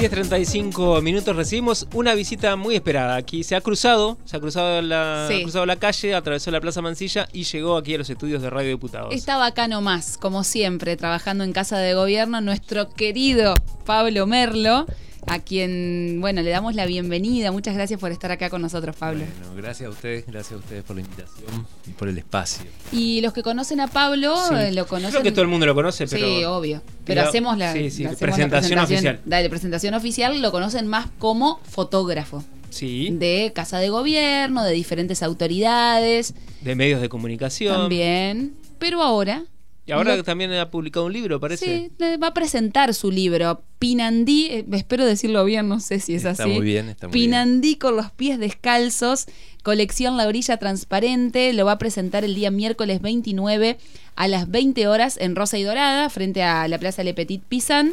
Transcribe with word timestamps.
10.35 0.00 1.02
minutos 1.02 1.36
recibimos 1.36 1.86
una 1.92 2.14
visita 2.14 2.56
muy 2.56 2.74
esperada. 2.74 3.16
Aquí 3.16 3.44
se 3.44 3.54
ha 3.54 3.60
cruzado, 3.60 4.16
se 4.24 4.34
ha 4.34 4.40
cruzado 4.40 4.80
la, 4.80 5.26
Sí. 5.28 5.34
ha 5.40 5.42
cruzado 5.42 5.66
la 5.66 5.76
calle, 5.76 6.14
atravesó 6.14 6.50
la 6.50 6.58
Plaza 6.60 6.80
Mansilla 6.80 7.28
y 7.34 7.44
llegó 7.44 7.76
aquí 7.76 7.94
a 7.94 7.98
los 7.98 8.08
estudios 8.08 8.40
de 8.40 8.48
Radio 8.48 8.70
Diputados. 8.70 9.12
Estaba 9.14 9.44
acá 9.44 9.68
nomás, 9.68 10.16
como 10.16 10.42
siempre, 10.42 10.96
trabajando 10.96 11.44
en 11.44 11.52
Casa 11.52 11.76
de 11.78 11.92
Gobierno, 11.92 12.40
nuestro 12.40 12.88
querido 12.88 13.54
Pablo 13.84 14.26
Merlo, 14.26 14.86
a 15.30 15.38
quien, 15.38 16.18
bueno, 16.20 16.42
le 16.42 16.50
damos 16.50 16.74
la 16.74 16.86
bienvenida. 16.86 17.52
Muchas 17.52 17.74
gracias 17.74 18.00
por 18.00 18.10
estar 18.10 18.32
acá 18.32 18.50
con 18.50 18.60
nosotros, 18.62 18.96
Pablo. 18.96 19.24
Bueno, 19.38 19.54
gracias 19.56 19.86
a 19.86 19.90
ustedes, 19.90 20.26
gracias 20.26 20.52
a 20.52 20.56
ustedes 20.56 20.82
por 20.82 20.96
la 20.96 21.02
invitación 21.02 21.66
y 21.86 21.90
por 21.90 22.08
el 22.08 22.18
espacio. 22.18 22.64
Y 22.90 23.20
los 23.20 23.32
que 23.32 23.42
conocen 23.42 23.80
a 23.80 23.86
Pablo, 23.86 24.36
Sí. 24.48 24.54
eh, 24.56 24.72
lo 24.72 24.86
conocen. 24.88 25.10
Creo 25.12 25.22
que 25.22 25.30
todo 25.32 25.42
el 25.42 25.48
mundo 25.48 25.66
lo 25.66 25.74
conoce, 25.74 26.06
pero. 26.08 26.26
Sí, 26.26 26.44
obvio. 26.44 26.82
Pero 27.04 27.22
hacemos 27.22 27.56
la, 27.56 27.72
sí, 27.72 27.90
sí, 27.90 28.02
la- 28.04 28.10
hacemos 28.10 28.18
presentación 28.34 28.76
la 28.76 28.84
oficial. 28.84 29.20
Dale, 29.24 29.48
presentación 29.50 29.94
oficial, 29.94 30.42
lo 30.42 30.50
conocen 30.50 30.86
más 30.88 31.06
como 31.18 31.60
fotógrafo 31.64 32.44
Sí, 32.70 33.10
de 33.12 33.52
Casa 33.54 33.78
de 33.78 33.88
Gobierno, 33.88 34.64
de 34.64 34.72
diferentes 34.72 35.22
autoridades 35.22 36.34
de 36.60 36.74
medios 36.74 37.00
de 37.00 37.08
comunicación. 37.08 37.74
también. 37.76 38.54
Pero 38.78 39.02
ahora 39.02 39.44
Y 39.90 39.92
ahora 39.92 40.16
Lo- 40.16 40.24
también 40.24 40.52
ha 40.52 40.70
publicado 40.70 41.06
un 41.06 41.12
libro, 41.12 41.38
parece. 41.40 41.90
Sí, 41.98 42.16
va 42.22 42.28
a 42.28 42.34
presentar 42.34 42.94
su 42.94 43.10
libro, 43.10 43.62
Pinandí, 43.78 44.46
eh, 44.50 44.64
espero 44.72 45.04
decirlo 45.04 45.44
bien, 45.44 45.68
no 45.68 45.80
sé 45.80 46.00
si 46.00 46.14
es 46.14 46.24
Está 46.24 46.44
así. 46.44 46.52
muy 46.52 46.64
bien, 46.64 46.88
está 46.88 47.08
muy 47.08 47.12
Pinandí 47.12 47.76
con 47.76 47.96
los 47.96 48.10
pies 48.12 48.38
descalzos, 48.38 49.26
colección 49.62 50.16
La 50.16 50.26
Orilla 50.26 50.56
Transparente, 50.58 51.52
lo 51.52 51.64
va 51.66 51.72
a 51.72 51.78
presentar 51.78 52.24
el 52.24 52.34
día 52.34 52.50
miércoles 52.50 53.00
29 53.02 53.78
a 54.16 54.28
las 54.28 54.50
20 54.50 54.86
horas 54.88 55.16
en 55.20 55.34
Rosa 55.36 55.58
y 55.58 55.62
Dorada, 55.64 56.08
frente 56.10 56.42
a 56.42 56.66
la 56.68 56.78
Plaza 56.78 57.02
Le 57.04 57.14
Petit 57.14 57.42
Pisan. 57.42 57.92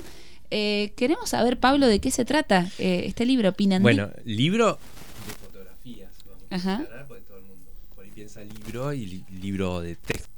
Eh, 0.52 0.94
queremos 0.96 1.30
saber, 1.30 1.58
Pablo, 1.60 1.88
de 1.88 2.00
qué 2.00 2.10
se 2.12 2.24
trata 2.26 2.70
eh, 2.80 3.04
este 3.06 3.26
libro, 3.26 3.52
Pinandí. 3.54 3.84
Bueno, 3.84 4.10
libro 4.24 4.80
de 5.28 5.34
fotografías, 5.34 6.12
vamos 6.26 6.44
Ajá. 6.52 6.72
a 6.72 6.76
aclarar, 6.84 7.08
porque 7.08 7.24
todo 7.24 7.38
el 7.40 7.44
mundo 7.46 7.66
por 7.96 8.06
ahí 8.06 8.12
piensa 8.16 8.42
libro 8.44 8.94
y 8.94 9.06
li- 9.06 9.24
libro 9.42 9.82
de 9.82 9.96
texto. 9.96 10.30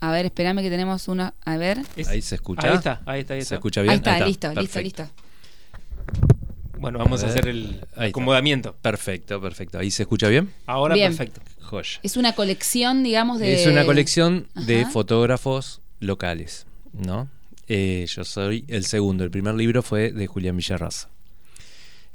A 0.00 0.10
ver, 0.12 0.26
espérame 0.26 0.62
que 0.62 0.70
tenemos 0.70 1.08
una. 1.08 1.34
A 1.44 1.56
ver. 1.56 1.82
Es- 1.96 2.08
Ahí 2.08 2.22
se 2.22 2.36
escucha. 2.36 2.68
Ahí 2.70 2.76
está, 2.76 3.02
ahí 3.06 3.20
está, 3.20 3.34
ahí 3.34 3.40
¿Se 3.40 3.42
está. 3.44 3.54
escucha 3.56 3.82
bien? 3.82 3.90
Ahí 3.92 3.96
está, 3.98 4.26
listo, 4.26 4.48
listo, 4.48 4.54
perfecto. 4.54 5.02
listo. 5.02 5.08
Bueno, 6.78 6.98
vamos 6.98 7.22
a, 7.22 7.26
hacer 7.26 7.46
el 7.48 7.66
Ahí 7.66 7.80
está. 7.82 8.04
acomodamiento. 8.06 8.74
Perfecto, 8.80 9.40
perfecto. 9.40 9.78
¿Ahí 9.78 9.90
se 9.90 10.04
escucha 10.04 10.28
bien? 10.28 10.50
Ahora 10.66 10.94
Bien. 10.94 11.14
perfecto. 11.14 11.42
Joya. 11.60 12.00
Es 12.02 12.16
una 12.16 12.34
colección, 12.34 13.02
digamos, 13.02 13.38
de. 13.38 13.52
Es 13.62 13.66
una 13.66 13.84
colección 13.84 14.48
de 14.54 14.86
fotógrafos 14.86 15.80
locales, 16.00 16.64
¿no? 16.94 17.28
Eh, 17.68 18.06
yo 18.08 18.24
soy 18.24 18.64
el 18.68 18.86
segundo. 18.86 19.22
El 19.24 19.30
primer 19.30 19.54
libro 19.54 19.82
fue 19.82 20.10
de 20.10 20.26
Julián 20.26 20.56
Villarraza. 20.56 21.08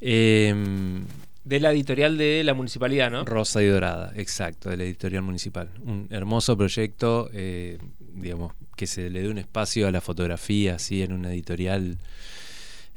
Em, 0.02 1.06
De 1.46 1.60
la 1.60 1.72
editorial 1.72 2.18
de 2.18 2.44
la 2.44 2.54
municipalidad, 2.56 3.10
¿no? 3.12 3.24
Rosa 3.24 3.62
y 3.62 3.68
Dorada, 3.68 4.12
exacto, 4.16 4.70
de 4.72 4.78
la 4.78 4.84
editorial 4.84 5.22
municipal. 5.22 5.70
Un 5.86 6.08
hermoso 6.10 6.58
proyecto, 6.58 7.30
eh, 7.34 7.78
digamos, 8.16 8.54
que 8.76 8.88
se 8.88 9.10
le 9.12 9.22
dé 9.22 9.30
un 9.30 9.38
espacio 9.38 9.88
a 9.88 9.92
la 9.92 10.02
fotografía, 10.02 10.76
así, 10.76 11.04
en 11.04 11.14
una 11.14 11.32
editorial. 11.32 11.98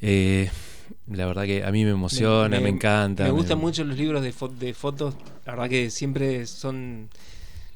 Eh, 0.01 0.49
la 1.09 1.27
verdad 1.27 1.45
que 1.45 1.63
a 1.65 1.71
mí 1.71 1.85
me 1.85 1.91
emociona, 1.91 2.59
me, 2.61 2.69
encanta. 2.71 3.25
Me 3.25 3.31
gustan 3.31 3.59
mucho 3.59 3.85
los 3.85 3.99
libros 3.99 4.23
de, 4.23 4.33
fo- 4.33 4.51
de 4.53 4.73
fotos. 4.75 5.15
La 5.45 5.53
verdad 5.53 5.69
que 5.69 5.91
siempre 5.91 6.47
son. 6.47 7.09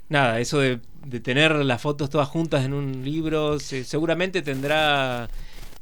Nada, 0.09 0.41
eso 0.41 0.59
de, 0.59 0.79
de 1.07 1.21
tener 1.21 1.53
las 1.55 1.81
fotos 1.83 2.11
todas 2.11 2.29
juntas 2.29 2.65
en 2.65 2.73
un 2.75 3.05
libro. 3.05 3.59
se- 3.59 3.85
seguramente 3.85 4.41
tendrá, 4.43 5.29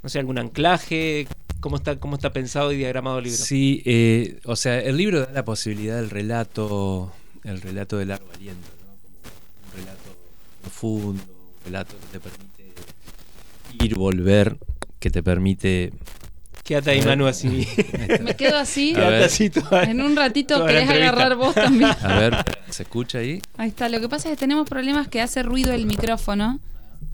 no 0.02 0.08
sé, 0.08 0.18
algún 0.18 0.38
anclaje. 0.38 1.26
¿Cómo 1.60 1.76
está, 1.76 1.96
cómo 2.00 2.16
está 2.16 2.32
pensado 2.32 2.72
y 2.72 2.76
diagramado 2.78 3.18
el 3.18 3.24
libro? 3.24 3.38
Sí, 3.38 3.82
eh, 3.84 4.40
o 4.44 4.56
sea, 4.56 4.78
el 4.80 4.96
libro 4.96 5.20
da 5.20 5.30
la 5.32 5.44
posibilidad 5.44 5.96
del 5.96 6.10
relato, 6.10 7.12
el 7.44 7.60
relato 7.60 7.98
de 7.98 8.06
largo 8.06 8.26
aliento, 8.34 8.66
¿no? 8.80 9.30
Como 9.30 9.66
un 9.66 9.78
relato 9.78 10.16
profundo, 10.62 11.22
un 11.22 11.64
relato 11.64 11.94
que 11.98 12.18
te 12.18 12.20
permite 12.20 13.84
ir, 13.84 13.94
volver, 13.94 14.56
que 14.98 15.10
te 15.10 15.22
permite... 15.22 15.92
Quédate 16.64 16.90
ahí. 16.92 17.02
Manu, 17.02 17.26
así. 17.26 17.66
Me 18.22 18.36
quedo 18.36 18.56
así. 18.56 18.92
A 18.92 18.94
Quédate 18.94 19.10
ver. 19.12 19.24
así 19.24 19.50
toda- 19.50 19.82
En 19.84 20.00
un 20.00 20.14
ratito 20.14 20.64
querés 20.66 20.88
agarrar 20.88 21.34
vos 21.36 21.54
también. 21.54 21.90
A 22.02 22.18
ver, 22.20 22.36
¿se 22.68 22.84
escucha 22.84 23.18
ahí? 23.18 23.42
Ahí 23.56 23.68
está. 23.70 23.88
Lo 23.88 24.00
que 24.00 24.08
pasa 24.08 24.28
es 24.28 24.36
que 24.36 24.40
tenemos 24.40 24.68
problemas 24.68 25.08
que 25.08 25.20
hace 25.20 25.42
ruido 25.42 25.72
el 25.72 25.86
micrófono. 25.86 26.60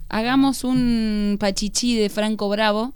Hagamos 0.09 0.63
un 0.63 1.37
pachichi 1.39 1.95
de 1.97 2.09
Franco 2.09 2.49
Bravo. 2.49 2.93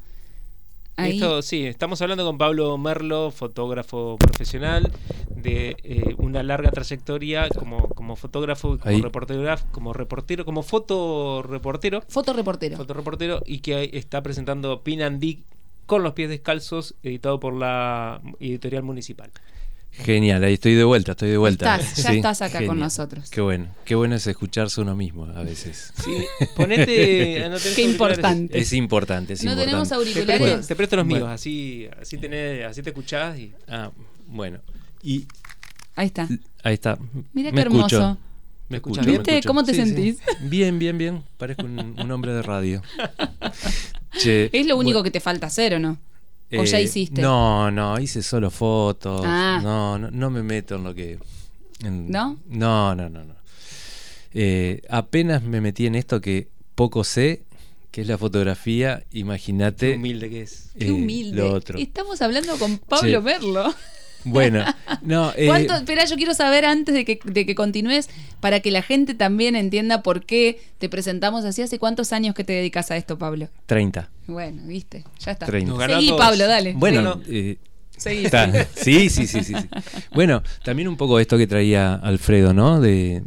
Ahí. 0.98 1.14
Esto, 1.14 1.42
sí, 1.42 1.66
estamos 1.66 2.02
hablando 2.02 2.26
con 2.26 2.38
Pablo 2.38 2.78
Merlo, 2.78 3.32
fotógrafo 3.32 4.18
profesional, 4.18 4.92
de 5.30 5.78
eh, 5.84 6.16
una 6.18 6.44
larga 6.44 6.70
trayectoria 6.72 7.48
como, 7.50 7.88
como 7.90 8.16
fotógrafo, 8.16 8.78
como 8.78 8.84
Ahí. 8.96 9.02
reportero, 9.02 9.56
como 9.72 9.94
reportero, 9.94 10.46
como 10.46 10.64
fotoreportero, 10.64 12.02
Fotoreportero. 12.08 12.78
fotoreportero, 12.78 13.42
y 13.46 13.60
que 13.60 13.90
está 13.94 14.22
presentando 14.22 14.82
Pin 14.82 15.02
and 15.02 15.20
Dig 15.20 15.44
con 15.86 16.04
los 16.04 16.14
pies 16.14 16.30
descalzos, 16.30 16.96
editado 17.04 17.40
por 17.40 17.54
la 17.54 18.22
editorial 18.40 18.84
municipal. 18.84 19.32
Genial, 19.94 20.44
ahí 20.44 20.54
estoy 20.54 20.74
de 20.76 20.84
vuelta, 20.84 21.12
estoy 21.12 21.30
de 21.30 21.38
vuelta. 21.38 21.76
Estás, 21.76 22.04
ya 22.04 22.10
Sí, 22.12 22.16
estás 22.18 22.42
acá 22.42 22.66
con 22.66 22.80
nosotros. 22.80 23.30
Qué 23.30 23.42
bueno, 23.42 23.68
qué 23.86 23.94
bueno 23.96 24.16
es 24.16 24.26
escucharse 24.26 24.82
uno 24.82 24.96
mismo 24.96 25.26
a 25.26 25.44
veces. 25.44 25.92
Sí, 26.04 26.12
ponete. 26.56 27.48
no 27.50 27.58
Qué 27.76 27.82
importante. 27.84 28.58
Es 28.58 28.74
importante, 28.74 29.34
es 29.34 29.44
no 29.44 29.52
importante. 29.52 29.70
tenemos 29.70 29.90
Te 29.90 29.96
auriculares. 29.96 30.42
presto, 30.42 30.68
te 30.68 30.76
presto 30.76 30.96
los 30.96 31.06
míos, 31.06 31.28
así, 31.30 31.88
así, 32.02 32.18
tenés, 32.18 32.66
así 32.66 32.82
te 32.82 32.90
escuchás. 32.92 33.38
Y... 33.38 33.52
Ah, 33.68 33.92
bueno. 34.28 34.60
Y 35.04 35.26
Ahí 35.96 36.08
está. 36.08 36.28
ahí 36.64 36.74
está. 36.74 36.98
Mira 37.34 37.52
qué 37.52 37.60
hermoso. 37.62 37.86
escucho. 37.98 38.18
¿Me 38.70 38.78
escuchas 38.78 39.06
bien? 39.06 39.18
me 39.18 39.20
¿Viste? 39.20 39.32
escucho. 39.38 39.48
¿Cómo 39.50 39.64
te 39.66 39.74
Sí, 39.74 39.82
sí. 39.82 39.86
sentís? 39.88 40.18
Bien, 40.40 40.80
bien, 40.80 40.98
bien. 40.98 41.24
Parezco 41.38 41.66
un, 41.66 42.00
un 42.00 42.12
hombre 42.12 42.34
de 42.34 42.42
radio. 42.42 42.82
Che, 44.18 44.50
Es 44.58 44.66
lo 44.68 44.76
único 44.78 45.00
bueno, 45.00 45.04
que 45.04 45.12
te 45.12 45.20
falta 45.20 45.48
hacer, 45.48 45.76
¿o 45.76 45.80
no? 45.80 45.98
¿O 46.58 46.64
ya 46.64 46.80
eh, 46.80 46.84
hiciste? 46.84 47.22
No, 47.22 47.72
no, 47.72 48.00
hice 48.00 48.22
solo 48.22 48.50
fotos. 48.52 49.22
Ah. 49.26 49.60
No, 49.64 49.98
no, 49.98 50.12
no 50.12 50.30
me 50.30 50.44
meto 50.44 50.76
en 50.76 50.84
lo 50.84 50.94
que. 50.94 51.18
en- 51.84 52.10
¿No? 52.12 52.40
No, 52.48 52.96
no, 52.96 53.10
no. 53.10 53.24
no. 53.24 53.36
Eh, 54.34 54.82
apenas 54.90 55.44
me 55.44 55.62
metí 55.62 55.86
en 55.86 55.96
esto 55.96 56.22
que 56.22 56.48
poco 56.76 57.04
sé, 57.04 57.44
que 57.92 58.02
es 58.02 58.08
la 58.08 58.18
fotografía. 58.18 59.04
Qué 59.12 59.20
Imagínate. 59.20 59.96
humilde 59.96 60.30
que 60.30 60.42
es. 60.44 60.70
Qué 60.78 60.88
eh, 60.88 60.92
humilde. 60.92 61.38
lo 61.38 61.54
otro. 61.54 61.78
Estamos 61.80 62.22
hablando 62.22 62.58
con 62.58 62.78
Pablo 62.78 63.20
Che. 63.20 63.22
Merlo. 63.22 63.74
Bueno, 64.24 64.64
no. 65.02 65.32
eh, 65.36 65.48
¿Cuánto? 65.48 65.76
Espera, 65.76 66.06
yo 66.06 66.16
quiero 66.16 66.34
saber 66.34 66.66
antes 66.66 66.94
de 66.94 67.06
que, 67.06 67.20
de 67.24 67.46
que 67.46 67.56
continúes, 67.56 68.10
para 68.40 68.60
que 68.60 68.72
la 68.72 68.82
gente 68.82 69.14
también 69.14 69.56
entienda 69.56 70.04
por 70.04 70.26
qué 70.26 70.60
te 70.78 70.90
presentamos 70.90 71.46
así. 71.46 71.62
¿Hace 71.62 71.80
cuántos 71.80 72.14
años 72.14 72.36
que 72.36 72.44
te 72.44 72.54
dedicas 72.54 72.92
a 72.92 72.98
esto, 72.98 73.18
Pablo? 73.18 73.50
30. 73.66 74.10
Bueno, 74.28 74.62
viste, 74.66 75.04
ya 75.20 75.32
está. 75.32 75.46
30. 75.46 75.70
Nos 75.70 75.80
ganó 75.80 75.94
a 75.96 76.00
Seguí. 76.00 76.12
Pablo, 76.18 76.48
dale. 76.48 76.74
Bueno, 76.74 77.22
Sí, 77.26 77.32
eh, 77.32 77.58
Seguí. 77.98 78.26
Está. 78.26 78.52
Sí, 78.76 79.10
sí, 79.10 79.28
sí, 79.28 79.44
sí, 79.44 79.54
sí. 79.56 79.68
Bueno, 80.14 80.44
también 80.64 80.88
un 80.88 80.98
poco 80.98 81.20
esto 81.20 81.38
que 81.38 81.48
traía 81.48 81.96
Alfredo, 81.96 82.54
¿no? 82.54 82.80
De 82.82 83.24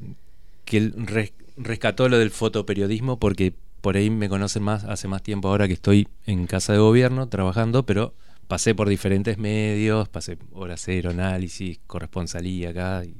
que 0.64 0.78
él 0.78 0.94
res- 0.96 1.32
rescató 1.56 2.08
lo 2.08 2.18
del 2.18 2.30
fotoperiodismo 2.30 3.18
porque 3.18 3.52
por 3.80 3.96
ahí 3.96 4.10
me 4.10 4.28
conocen 4.28 4.62
más 4.62 4.84
hace 4.84 5.08
más 5.08 5.22
tiempo 5.22 5.48
ahora 5.48 5.66
que 5.68 5.74
estoy 5.74 6.08
en 6.26 6.46
casa 6.46 6.72
de 6.72 6.78
gobierno 6.78 7.28
trabajando, 7.28 7.84
pero 7.84 8.14
pasé 8.46 8.74
por 8.74 8.88
diferentes 8.88 9.38
medios, 9.38 10.08
pasé 10.08 10.38
hora 10.52 10.76
cero, 10.76 11.10
análisis, 11.10 11.78
corresponsalía 11.86 12.70
acá 12.70 13.02
y, 13.04 13.16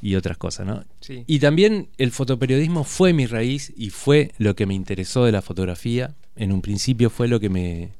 y 0.00 0.16
otras 0.16 0.36
cosas, 0.36 0.66
¿no? 0.66 0.84
Sí. 1.00 1.24
Y 1.26 1.38
también 1.38 1.88
el 1.98 2.10
fotoperiodismo 2.10 2.84
fue 2.84 3.12
mi 3.12 3.26
raíz 3.26 3.72
y 3.76 3.90
fue 3.90 4.32
lo 4.38 4.54
que 4.54 4.66
me 4.66 4.74
interesó 4.74 5.24
de 5.24 5.32
la 5.32 5.42
fotografía. 5.42 6.14
En 6.36 6.52
un 6.52 6.62
principio 6.62 7.10
fue 7.10 7.28
lo 7.28 7.40
que 7.40 7.48
me 7.48 7.92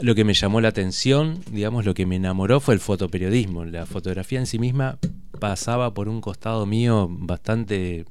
lo 0.00 0.14
que 0.14 0.24
me 0.24 0.34
llamó 0.34 0.60
la 0.60 0.68
atención, 0.68 1.40
digamos, 1.50 1.84
lo 1.84 1.94
que 1.94 2.06
me 2.06 2.16
enamoró 2.16 2.60
fue 2.60 2.74
el 2.74 2.80
fotoperiodismo. 2.80 3.64
La 3.64 3.86
fotografía 3.86 4.38
en 4.38 4.46
sí 4.46 4.58
misma 4.58 4.98
pasaba 5.38 5.94
por 5.94 6.08
un 6.08 6.20
costado 6.20 6.66
mío 6.66 7.08
bastante 7.10 8.04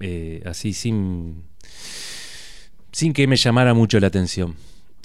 eh, 0.00 0.42
así 0.46 0.72
sin 0.72 1.44
sin 2.92 3.12
que 3.12 3.26
me 3.26 3.36
llamara 3.36 3.74
mucho 3.74 4.00
la 4.00 4.06
atención. 4.06 4.56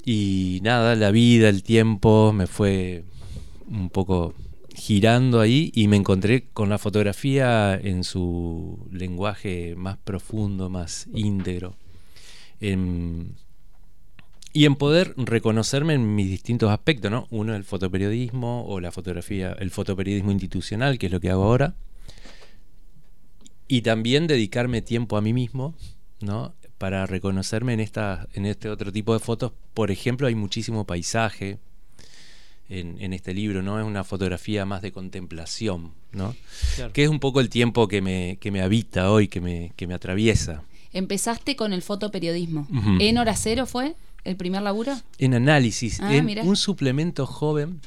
Y 0.06 0.59
nada, 0.63 0.95
la 0.95 1.12
vida, 1.12 1.50
el 1.50 1.63
tiempo 1.63 2.33
me 2.33 2.48
fue 2.48 3.03
un 3.68 3.89
poco 3.89 4.33
girando 4.74 5.39
ahí 5.39 5.71
y 5.75 5.88
me 5.88 5.98
encontré 5.98 6.48
con 6.53 6.69
la 6.69 6.77
fotografía 6.77 7.75
en 7.75 8.03
su 8.03 8.88
lenguaje 8.92 9.75
más 9.75 9.98
profundo, 9.98 10.69
más 10.69 11.07
íntegro. 11.13 11.75
En- 12.59 13.36
y 14.53 14.65
en 14.65 14.75
poder 14.75 15.13
reconocerme 15.18 15.94
en 15.94 16.15
mis 16.15 16.30
distintos 16.30 16.71
aspectos, 16.71 17.09
¿no? 17.09 17.27
Uno 17.30 17.56
el 17.56 17.63
fotoperiodismo 17.63 18.65
o 18.65 18.80
la 18.81 18.92
fotografía, 18.92 19.53
el 19.53 19.71
fotoperiodismo 19.71 20.31
institucional, 20.31 20.98
que 20.98 21.06
es 21.06 21.12
lo 21.12 21.21
que 21.21 21.30
hago 21.30 21.44
ahora. 21.44 21.75
Y 23.68 23.81
también 23.81 24.27
dedicarme 24.27 24.81
tiempo 24.81 25.15
a 25.15 25.21
mí 25.21 25.31
mismo, 25.31 25.74
¿no? 26.19 26.53
Para 26.81 27.06
reconocerme 27.06 27.74
en, 27.74 27.80
esta, 27.80 28.28
en 28.33 28.48
este 28.48 28.68
otro 28.68 28.92
tipo 28.92 29.13
de 29.13 29.19
fotos. 29.19 29.51
Por 29.75 29.92
ejemplo, 29.92 30.25
hay 30.25 30.33
muchísimo 30.33 30.83
paisaje 30.83 31.60
en, 32.69 32.98
en 33.00 33.13
este 33.13 33.36
libro, 33.36 33.62
¿no? 33.62 33.80
Es 33.80 33.86
una 33.86 34.04
fotografía 34.04 34.66
más 34.66 34.81
de 34.81 34.92
contemplación, 34.92 35.92
¿no? 36.12 36.36
Claro. 36.75 36.92
Que 36.92 37.04
es 37.04 37.10
un 37.10 37.19
poco 37.19 37.39
el 37.39 37.50
tiempo 37.50 37.88
que 37.88 38.01
me, 38.01 38.38
que 38.42 38.50
me 38.50 38.62
habita 38.63 39.12
hoy, 39.12 39.28
que 39.28 39.39
me, 39.42 39.74
que 39.75 39.86
me 39.86 39.94
atraviesa. 39.94 40.63
Empezaste 40.92 41.56
con 41.56 41.72
el 41.72 41.83
fotoperiodismo. 41.83 42.68
¿En 43.00 43.19
hora 43.19 43.36
cero 43.36 43.68
fue 43.68 43.95
el 44.24 44.36
primer 44.36 44.63
laburo? 44.63 44.94
En 45.19 45.36
análisis, 45.36 46.00
Ah, 46.01 46.16
en 46.16 46.25
mirá. 46.25 46.42
un 46.44 46.56
suplemento 46.56 47.27
joven 47.27 47.80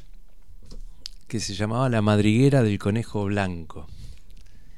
que 1.27 1.41
se 1.41 1.55
llamaba 1.55 1.89
La 1.89 2.01
madriguera 2.01 2.63
del 2.63 2.79
conejo 2.79 3.25
blanco. 3.25 3.89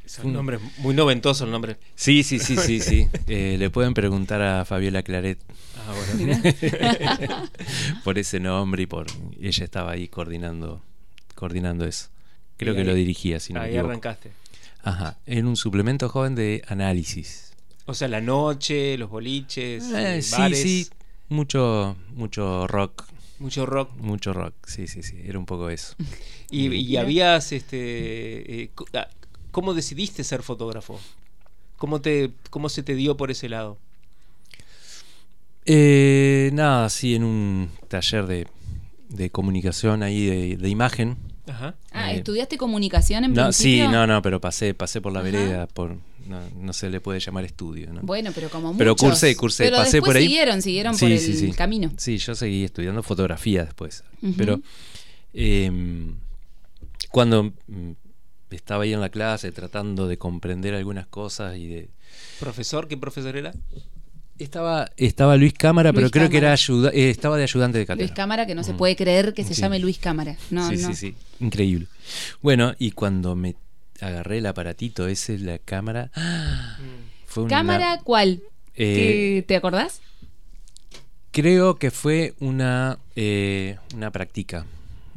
Es 0.06 0.18
un 0.20 0.32
nombre 0.32 0.58
muy 0.78 0.94
noventoso 0.94 1.44
el 1.44 1.50
nombre. 1.50 1.76
Sí, 1.96 2.22
sí, 2.22 2.38
sí, 2.38 2.56
sí, 2.56 2.80
sí. 2.80 3.08
Eh, 3.26 3.56
le 3.58 3.70
pueden 3.70 3.92
preguntar 3.92 4.40
a 4.40 4.64
Fabiola 4.64 5.02
Claret 5.02 5.38
Ah, 5.76 5.92
bueno. 6.16 6.42
por 8.04 8.18
ese 8.18 8.40
nombre 8.40 8.82
y 8.82 8.86
por 8.86 9.06
ella 9.40 9.64
estaba 9.64 9.92
ahí 9.92 10.08
coordinando 10.08 10.82
coordinando 11.34 11.84
eso. 11.86 12.08
Creo 12.56 12.72
Y 12.72 12.76
que 12.78 12.84
lo 12.84 12.94
dirigía, 12.94 13.38
si 13.40 13.52
no 13.52 13.60
me 13.60 13.66
Ahí 13.66 13.72
equivoco. 13.72 13.90
arrancaste. 13.90 14.30
Ajá, 14.82 15.18
en 15.26 15.46
un 15.46 15.56
suplemento 15.56 16.08
joven 16.08 16.34
de 16.34 16.62
análisis. 16.68 17.52
O 17.84 17.94
sea, 17.94 18.08
la 18.08 18.20
noche, 18.20 18.96
los 18.96 19.10
boliches, 19.10 19.84
Eh, 19.92 20.18
eh, 20.18 20.22
sí, 20.22 20.32
bares, 20.32 20.62
sí, 20.62 20.88
mucho 21.28 21.96
mucho 22.14 22.66
rock, 22.66 23.04
mucho 23.38 23.66
rock. 23.66 23.90
mucho 23.98 24.32
rock. 24.32 24.54
Sí, 24.66 24.86
sí, 24.88 25.02
sí, 25.02 25.16
era 25.24 25.38
un 25.38 25.46
poco 25.46 25.68
eso. 25.70 25.94
Y, 26.50 26.66
y 26.66 26.68
Mira. 26.68 27.00
habías, 27.00 27.50
este, 27.50 28.62
eh, 28.62 28.70
ah, 28.94 29.08
¿cómo 29.56 29.72
decidiste 29.72 30.22
ser 30.22 30.42
fotógrafo? 30.42 31.00
¿Cómo, 31.78 32.02
te, 32.02 32.30
¿Cómo 32.50 32.68
se 32.68 32.82
te 32.82 32.94
dio 32.94 33.16
por 33.16 33.30
ese 33.30 33.48
lado? 33.48 33.78
Eh, 35.64 36.50
nada, 36.52 36.90
sí, 36.90 37.14
en 37.14 37.24
un 37.24 37.70
taller 37.88 38.26
de, 38.26 38.46
de 39.08 39.30
comunicación 39.30 40.02
ahí 40.02 40.26
de, 40.26 40.56
de 40.58 40.68
imagen. 40.68 41.16
Ajá. 41.46 41.74
Ah, 41.90 42.12
Eh, 42.12 42.16
¿estudiaste 42.18 42.58
comunicación 42.58 43.24
en 43.24 43.32
No, 43.32 43.50
sí, 43.50 43.76
principio? 43.78 43.90
no, 43.92 44.06
no, 44.06 44.20
pero 44.20 44.42
pasé, 44.42 44.74
pasé 44.74 45.00
por 45.00 45.12
la 45.14 45.20
Ajá. 45.20 45.30
vereda, 45.30 45.66
por 45.68 45.96
no, 46.26 46.40
no 46.60 46.72
se 46.74 46.90
le 46.90 47.00
puede 47.00 47.18
llamar 47.20 47.44
estudio, 47.46 47.90
¿no? 47.94 48.00
Bueno, 48.02 48.32
pero 48.34 48.50
como 48.50 48.68
muchos. 48.74 48.78
Pero 48.78 48.94
cursé, 48.96 49.34
cursé, 49.36 49.64
Pero 49.64 49.78
pasé 49.78 50.02
por 50.02 50.16
ahí. 50.16 50.24
siguieron, 50.24 50.60
siguieron 50.60 50.94
Sí, 50.96 51.00
por 51.00 51.12
el 51.12 51.18
sí, 51.20 51.34
sí. 51.34 51.52
camino. 51.52 51.90
Sí, 51.96 52.18
yo 52.18 52.34
seguí 52.34 52.64
estudiando 52.64 53.02
fotografía 53.02 53.64
después. 53.64 54.04
Pero 54.36 54.60
eh, 55.32 55.70
cuando 57.10 57.52
mm, 57.68 57.92
estaba 58.50 58.84
ahí 58.84 58.92
en 58.92 59.00
la 59.00 59.08
clase 59.08 59.50
tratando 59.52 60.06
de 60.08 60.18
comprender 60.18 60.74
algunas 60.74 61.06
cosas 61.06 61.56
y 61.56 61.66
de... 61.66 61.88
¿Profesor? 62.40 62.86
¿Qué 62.88 62.96
profesor 62.96 63.36
era? 63.36 63.52
Estaba, 64.38 64.90
estaba 64.98 65.36
Luis 65.36 65.54
Cámara, 65.54 65.92
pero 65.92 66.02
Luis 66.02 66.12
creo 66.12 66.28
que 66.28 66.36
era 66.38 66.52
ayuda, 66.52 66.90
eh, 66.92 67.08
estaba 67.08 67.36
de 67.38 67.44
ayudante 67.44 67.78
de 67.78 67.84
Luis 67.84 67.86
cátedra. 67.88 68.14
Cámara, 68.14 68.46
que 68.46 68.54
no 68.54 68.62
se 68.64 68.74
Mm. 68.74 68.76
puede 68.76 68.94
creer 68.96 69.32
que 69.32 69.44
se 69.44 69.54
Sí. 69.54 69.62
llame 69.62 69.78
Luis 69.78 69.98
Cámara. 69.98 70.36
No, 70.50 70.68
sí, 70.68 70.76
no. 70.76 70.88
sí, 70.88 70.94
sí, 70.94 71.14
increíble. 71.40 71.86
Bueno, 72.42 72.74
y 72.78 72.90
cuando 72.90 73.34
me 73.34 73.56
agarré 74.00 74.38
el 74.38 74.46
aparatito 74.46 75.08
ese, 75.08 75.38
la 75.38 75.58
cámara, 75.58 76.10
fue 77.24 77.44
una... 77.44 77.56
¿Cámara 77.56 78.00
cuál? 78.04 78.42
eh, 78.74 79.40
¿Qué- 79.40 79.44
¿Te 79.48 79.56
acordás? 79.56 80.02
Creo 81.30 81.76
que 81.76 81.90
fue 81.90 82.34
una, 82.40 82.98
eh, 83.14 83.78
una 83.94 84.10
práctica, 84.10 84.66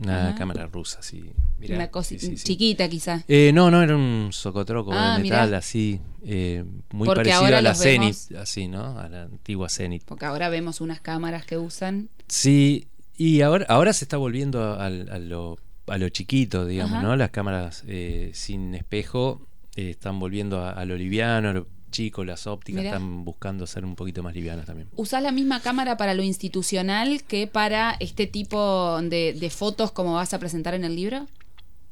una 0.01 0.29
Ajá. 0.29 0.35
cámara 0.37 0.67
rusa, 0.67 1.01
sí. 1.01 1.23
Mirá, 1.59 1.75
Una 1.75 1.87
cosa 1.91 2.09
sí, 2.09 2.19
sí, 2.19 2.37
sí. 2.37 2.43
chiquita 2.45 2.87
quizá. 2.87 3.23
Eh, 3.27 3.51
no, 3.53 3.69
no, 3.69 3.83
era 3.83 3.95
un 3.95 4.29
socotroco 4.31 4.93
Ah, 4.93 5.17
de 5.17 5.23
metal, 5.23 5.47
mirá. 5.47 5.57
así, 5.57 5.99
eh, 6.23 6.63
muy 6.93 7.05
Porque 7.05 7.29
parecido 7.31 7.45
a 7.57 7.61
la 7.61 7.69
los 7.71 7.79
Zenit, 7.79 8.15
vemos- 8.29 8.41
así, 8.41 8.67
¿no? 8.69 8.97
A 8.97 9.09
la 9.09 9.23
antigua 9.23 9.67
Zenit. 9.69 10.03
Porque 10.05 10.25
ahora 10.25 10.47
vemos 10.49 10.79
unas 10.79 11.01
cámaras 11.01 11.45
que 11.45 11.57
usan. 11.57 12.09
Sí, 12.27 12.87
y 13.17 13.41
ahora, 13.41 13.65
ahora 13.67 13.91
se 13.91 14.05
está 14.05 14.15
volviendo 14.15 14.79
a, 14.79 14.89
lo, 14.89 15.57
a 15.87 15.97
lo 15.97 16.07
chiquito, 16.09 16.65
digamos, 16.65 16.93
Ajá. 16.99 17.03
¿no? 17.03 17.15
Las 17.17 17.31
cámaras 17.31 17.83
eh, 17.87 18.31
sin 18.33 18.73
espejo 18.75 19.41
eh, 19.75 19.89
están 19.89 20.17
volviendo 20.19 20.61
a, 20.63 20.71
a 20.71 20.85
lo 20.85 20.95
liviano, 20.95 21.49
a 21.49 21.53
lo 21.53 21.67
chico, 21.91 22.23
las 22.23 22.47
ópticas 22.47 22.81
Mirá. 22.83 22.95
están 22.95 23.23
buscando 23.25 23.65
ser 23.67 23.83
un 23.85 23.95
poquito 23.95 24.23
más 24.23 24.33
livianas 24.33 24.65
también. 24.65 24.87
¿Usás 24.95 25.21
la 25.23 25.31
misma 25.31 25.61
cámara 25.61 25.97
para 25.97 26.13
lo 26.13 26.23
institucional 26.23 27.23
que 27.23 27.47
para 27.47 27.95
este 27.99 28.27
tipo 28.27 28.99
de, 29.01 29.33
de 29.33 29.49
fotos 29.49 29.91
como 29.91 30.13
vas 30.13 30.33
a 30.33 30.39
presentar 30.39 30.73
en 30.73 30.83
el 30.83 30.95
libro? 30.95 31.27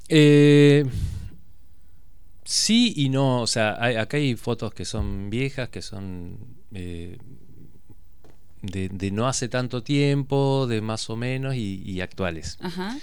Eh, 0.10 0.86
sí 2.44 2.94
y 2.96 3.10
no, 3.10 3.42
o 3.42 3.48
sea, 3.48 3.76
hay- 3.80 3.96
acá 3.96 4.18
hay 4.18 4.36
fotos 4.36 4.74
que 4.74 4.86
son 4.86 5.30
viejas, 5.30 5.70
que 5.70 5.82
son 5.82 6.38
eh, 6.74 7.18
de, 8.62 8.90
de 8.90 9.12
no 9.12 9.28
hace 9.28 9.48
tanto 9.50 9.84
tiempo, 9.84 10.66
de 10.68 10.82
más 10.82 11.10
o 11.10 11.16
menos 11.16 11.56
y, 11.56 11.82
y 11.86 12.02
actuales. 12.02 12.58
Ajá. 12.62 12.98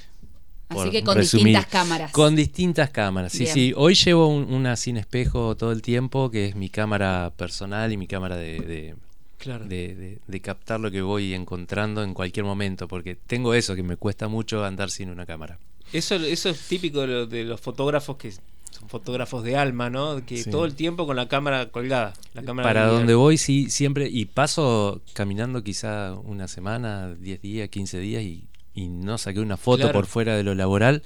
Así 0.69 0.91
que 0.91 1.03
con 1.05 1.17
resumir. 1.17 1.47
distintas 1.47 1.67
cámaras. 1.71 2.13
Con 2.13 2.35
distintas 2.37 2.91
cámaras, 2.91 3.33
sí, 3.33 3.41
Bien. 3.41 3.55
sí. 3.55 3.73
Hoy 3.77 3.95
llevo 3.95 4.29
un- 4.29 4.53
una 4.53 4.77
sin 4.77 4.97
espejo 4.97 5.57
todo 5.57 5.73
el 5.73 5.83
tiempo, 5.83 6.31
que 6.31 6.47
es 6.47 6.57
mi 6.57 6.69
cámara 6.71 7.33
personal 7.37 7.93
y 7.93 7.97
mi 7.97 8.07
cámara 8.07 8.37
de, 8.37 8.61
de- 8.61 8.95
Claro. 9.39 9.67
de- 9.67 9.95
de- 9.95 10.19
de 10.27 10.41
captar 10.41 10.81
lo 10.81 10.91
que 10.91 11.03
voy 11.03 11.35
encontrando 11.35 12.03
en 12.03 12.15
cualquier 12.15 12.45
momento, 12.47 12.89
porque 12.89 13.15
tengo 13.15 13.53
eso, 13.55 13.75
que 13.75 13.83
me 13.83 13.97
cuesta 13.97 14.27
mucho 14.29 14.65
andar 14.65 14.91
sin 14.91 15.11
una 15.11 15.27
cámara. 15.27 15.59
Eso, 15.93 16.15
eso 16.17 16.49
es 16.49 16.59
típico 16.61 17.03
de, 17.03 17.07
lo- 17.09 17.27
de 17.27 17.45
los 17.45 17.61
fotógrafos 17.61 18.17
que 18.17 18.33
son 18.33 18.89
fotógrafos 18.89 19.45
de 19.45 19.57
alma, 19.57 19.91
¿no? 19.91 20.25
Que 20.27 20.39
Sí. 20.43 20.51
todo 20.51 20.65
el 20.65 20.75
tiempo 20.75 21.07
con 21.07 21.15
la 21.15 21.29
cámara 21.29 21.71
colgada. 21.71 22.15
La 22.33 22.43
cámara 22.43 22.67
Para 22.69 22.87
donde 22.87 23.15
voy, 23.15 23.37
sí, 23.39 23.71
siempre, 23.71 24.09
y 24.09 24.25
paso 24.25 25.03
caminando 25.13 25.63
quizá 25.63 26.15
una 26.15 26.49
semana, 26.49 27.15
10 27.15 27.41
días, 27.43 27.69
15 27.69 27.99
días, 28.01 28.23
y, 28.25 28.45
y 28.75 28.89
no 28.89 29.19
saqué 29.19 29.41
una 29.41 29.57
foto 29.57 29.83
Claro. 29.83 29.93
por 29.93 30.07
fuera 30.07 30.37
de 30.37 30.43
lo 30.43 30.55
laboral, 30.55 31.03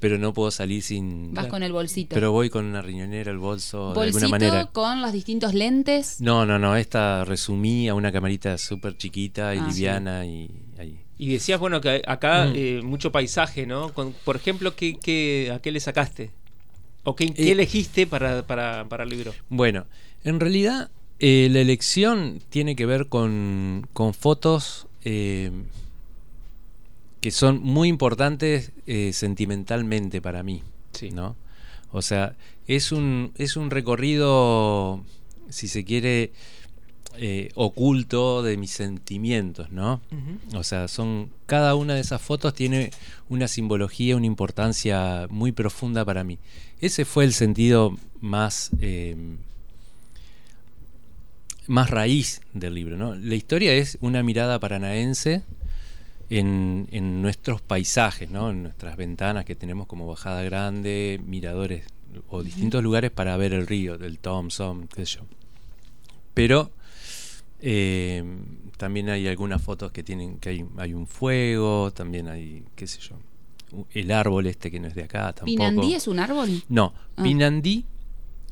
pero 0.00 0.18
no 0.18 0.32
puedo 0.32 0.50
salir 0.50 0.82
sin... 0.82 1.32
Vas 1.32 1.46
con 1.46 1.62
el 1.62 1.72
bolsito. 1.72 2.14
Pero 2.14 2.32
voy 2.32 2.50
con 2.50 2.64
una 2.64 2.82
riñonera, 2.82 3.30
el 3.30 3.38
bolso, 3.38 3.94
de 3.94 4.00
alguna 4.02 4.28
manera. 4.28 4.66
con 4.66 5.00
los 5.00 5.12
distintos 5.12 5.54
lentes. 5.54 6.20
No, 6.20 6.44
no, 6.44 6.58
no, 6.58 6.76
esta 6.76 7.24
resumí 7.24 7.88
a 7.88 7.94
una 7.94 8.10
camarita 8.10 8.58
súper 8.58 8.96
chiquita 8.96 9.54
y 9.54 9.58
Ah, 9.58 9.66
sí. 9.68 9.74
liviana 9.76 10.26
y 10.26 10.50
ahí. 10.78 10.98
Y 11.18 11.28
decías, 11.32 11.60
bueno, 11.60 11.80
que 11.80 12.02
acá 12.04 12.46
Mm. 12.46 12.52
eh, 12.56 12.80
mucho 12.82 13.12
paisaje, 13.12 13.64
¿no? 13.64 13.92
Con- 13.92 14.12
por 14.24 14.34
ejemplo, 14.34 14.74
¿qué, 14.74 14.96
qué, 15.00 15.52
¿a 15.54 15.60
qué 15.60 15.70
le 15.70 15.78
sacaste? 15.78 16.30
¿O 17.04 17.14
qué, 17.14 17.32
qué 17.32 17.48
Eh, 17.48 17.52
elegiste 17.52 18.06
para, 18.08 18.44
para, 18.44 18.86
para 18.88 19.04
el 19.04 19.10
libro? 19.10 19.32
Bueno, 19.48 19.86
en 20.24 20.40
realidad 20.40 20.90
eh, 21.20 21.48
la 21.52 21.60
elección 21.60 22.40
tiene 22.50 22.74
que 22.74 22.86
ver 22.86 23.06
con, 23.06 23.86
con 23.92 24.14
fotos 24.14 24.88
eh, 25.04 25.52
que 27.22 27.30
son 27.30 27.62
muy 27.62 27.88
importantes 27.88 28.72
eh, 28.86 29.12
sentimentalmente 29.14 30.20
para 30.20 30.42
mí, 30.42 30.62
Sí. 30.92 31.10
¿no? 31.10 31.36
O 31.92 32.02
sea, 32.02 32.34
es 32.66 32.90
un, 32.90 33.32
es 33.36 33.56
un 33.56 33.70
recorrido, 33.70 35.04
si 35.48 35.68
se 35.68 35.84
quiere, 35.84 36.32
eh, 37.18 37.50
oculto 37.54 38.42
de 38.42 38.56
mis 38.56 38.70
sentimientos, 38.72 39.70
¿no? 39.70 40.00
O 40.54 40.64
sea, 40.64 40.88
son 40.88 41.30
cada 41.46 41.74
una 41.74 41.94
de 41.94 42.00
esas 42.00 42.20
fotos 42.22 42.54
tiene 42.54 42.90
una 43.28 43.46
simbología, 43.46 44.16
una 44.16 44.26
importancia 44.26 45.26
muy 45.30 45.52
profunda 45.52 46.04
para 46.04 46.24
mí. 46.24 46.38
Ese 46.80 47.04
fue 47.04 47.24
el 47.24 47.34
sentido 47.34 47.96
más 48.20 48.70
eh, 48.80 49.14
más 51.66 51.90
raíz 51.90 52.40
del 52.54 52.74
libro, 52.74 52.96
¿no? 52.96 53.14
La 53.14 53.34
historia 53.34 53.74
es 53.74 53.98
una 54.00 54.22
mirada 54.22 54.58
paranaense 54.58 55.42
en, 56.38 56.88
en 56.92 57.20
nuestros 57.20 57.60
paisajes, 57.60 58.30
¿no? 58.30 58.50
En 58.50 58.62
nuestras 58.62 58.96
ventanas 58.96 59.44
que 59.44 59.54
tenemos 59.54 59.86
como 59.86 60.06
Bajada 60.06 60.42
Grande, 60.42 61.20
miradores 61.26 61.84
o 62.28 62.42
distintos 62.42 62.82
lugares 62.82 63.10
para 63.10 63.36
ver 63.36 63.52
el 63.52 63.66
río, 63.66 63.98
del 63.98 64.18
Thompson, 64.18 64.88
qué 64.94 65.04
sé 65.06 65.16
yo. 65.18 65.20
Pero 66.34 66.70
eh, 67.60 68.24
también 68.76 69.10
hay 69.10 69.28
algunas 69.28 69.60
fotos 69.62 69.92
que 69.92 70.02
tienen 70.02 70.38
que 70.38 70.48
hay, 70.50 70.64
hay 70.78 70.94
un 70.94 71.06
fuego, 71.06 71.90
también 71.92 72.28
hay, 72.28 72.64
qué 72.74 72.86
sé 72.86 73.00
yo, 73.00 73.16
el 73.92 74.10
árbol 74.10 74.46
este 74.46 74.70
que 74.70 74.80
no 74.80 74.88
es 74.88 74.94
de 74.94 75.04
acá 75.04 75.32
tampoco. 75.32 75.46
¿Pinandí 75.46 75.94
es 75.94 76.06
un 76.08 76.18
árbol? 76.18 76.62
No, 76.68 76.94
Ah. 77.16 77.22
Pinandí 77.22 77.84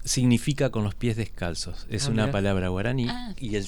significa 0.05 0.71
con 0.71 0.85
los 0.85 0.95
pies 0.95 1.17
descalzos. 1.17 1.87
Es 1.91 2.07
Ah, 2.07 2.11
una 2.11 2.31
palabra 2.31 2.69
guaraní 2.69 3.07
Ah. 3.09 3.35
y 3.39 3.57
el 3.57 3.65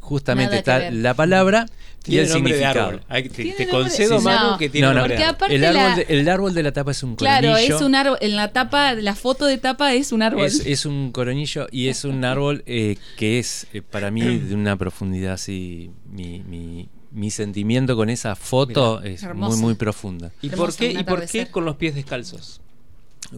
justamente 0.00 0.56
está 0.58 0.90
la 0.92 1.14
palabra 1.14 1.66
y 2.06 2.18
el 2.18 2.28
significado. 2.28 2.80
árbol. 2.86 3.02
Ay, 3.08 3.28
te, 3.28 3.52
te 3.52 3.68
concedo, 3.68 4.18
sí, 4.20 4.24
Manu, 4.24 4.50
no. 4.52 4.58
que 4.58 4.68
tiene 4.68 4.86
No, 4.86 4.94
no, 4.94 5.00
nombre 5.00 5.16
de 5.16 5.54
el, 5.54 5.60
la- 5.62 5.68
árbol 5.86 5.96
de- 6.06 6.18
el 6.20 6.28
árbol 6.28 6.54
de 6.54 6.62
la 6.62 6.72
tapa 6.72 6.90
es 6.92 7.02
un 7.02 7.16
Claro, 7.16 7.48
coronillo. 7.48 7.76
es 7.76 7.82
un 7.82 7.94
árbol. 7.96 8.18
En 8.20 8.36
la 8.36 8.52
tapa, 8.52 8.94
la 8.94 9.14
foto 9.16 9.46
de 9.46 9.58
tapa 9.58 9.94
es 9.94 10.12
un 10.12 10.22
árbol. 10.22 10.44
Es, 10.46 10.64
es 10.64 10.86
un 10.86 11.10
coronillo 11.12 11.66
y 11.72 11.88
es 11.88 12.04
un 12.04 12.24
árbol 12.24 12.62
eh, 12.66 12.96
que 13.16 13.38
es 13.40 13.66
eh, 13.72 13.82
para 13.82 14.10
mí 14.12 14.20
de 14.38 14.54
una 14.54 14.76
profundidad 14.76 15.32
así. 15.34 15.90
Mi, 16.08 16.40
mi, 16.40 16.88
mi 17.10 17.30
sentimiento 17.30 17.96
con 17.96 18.08
esa 18.10 18.36
foto 18.36 19.02
es 19.02 19.22
Hermosa. 19.24 19.56
muy, 19.56 19.60
muy 19.60 19.74
profunda. 19.74 20.30
¿Y 20.42 20.50
por 20.50 20.74
qué, 20.74 20.92
¿Y 20.92 21.02
por 21.02 21.26
qué 21.26 21.46
con 21.48 21.64
los 21.64 21.76
pies 21.76 21.94
descalzos? 21.96 22.60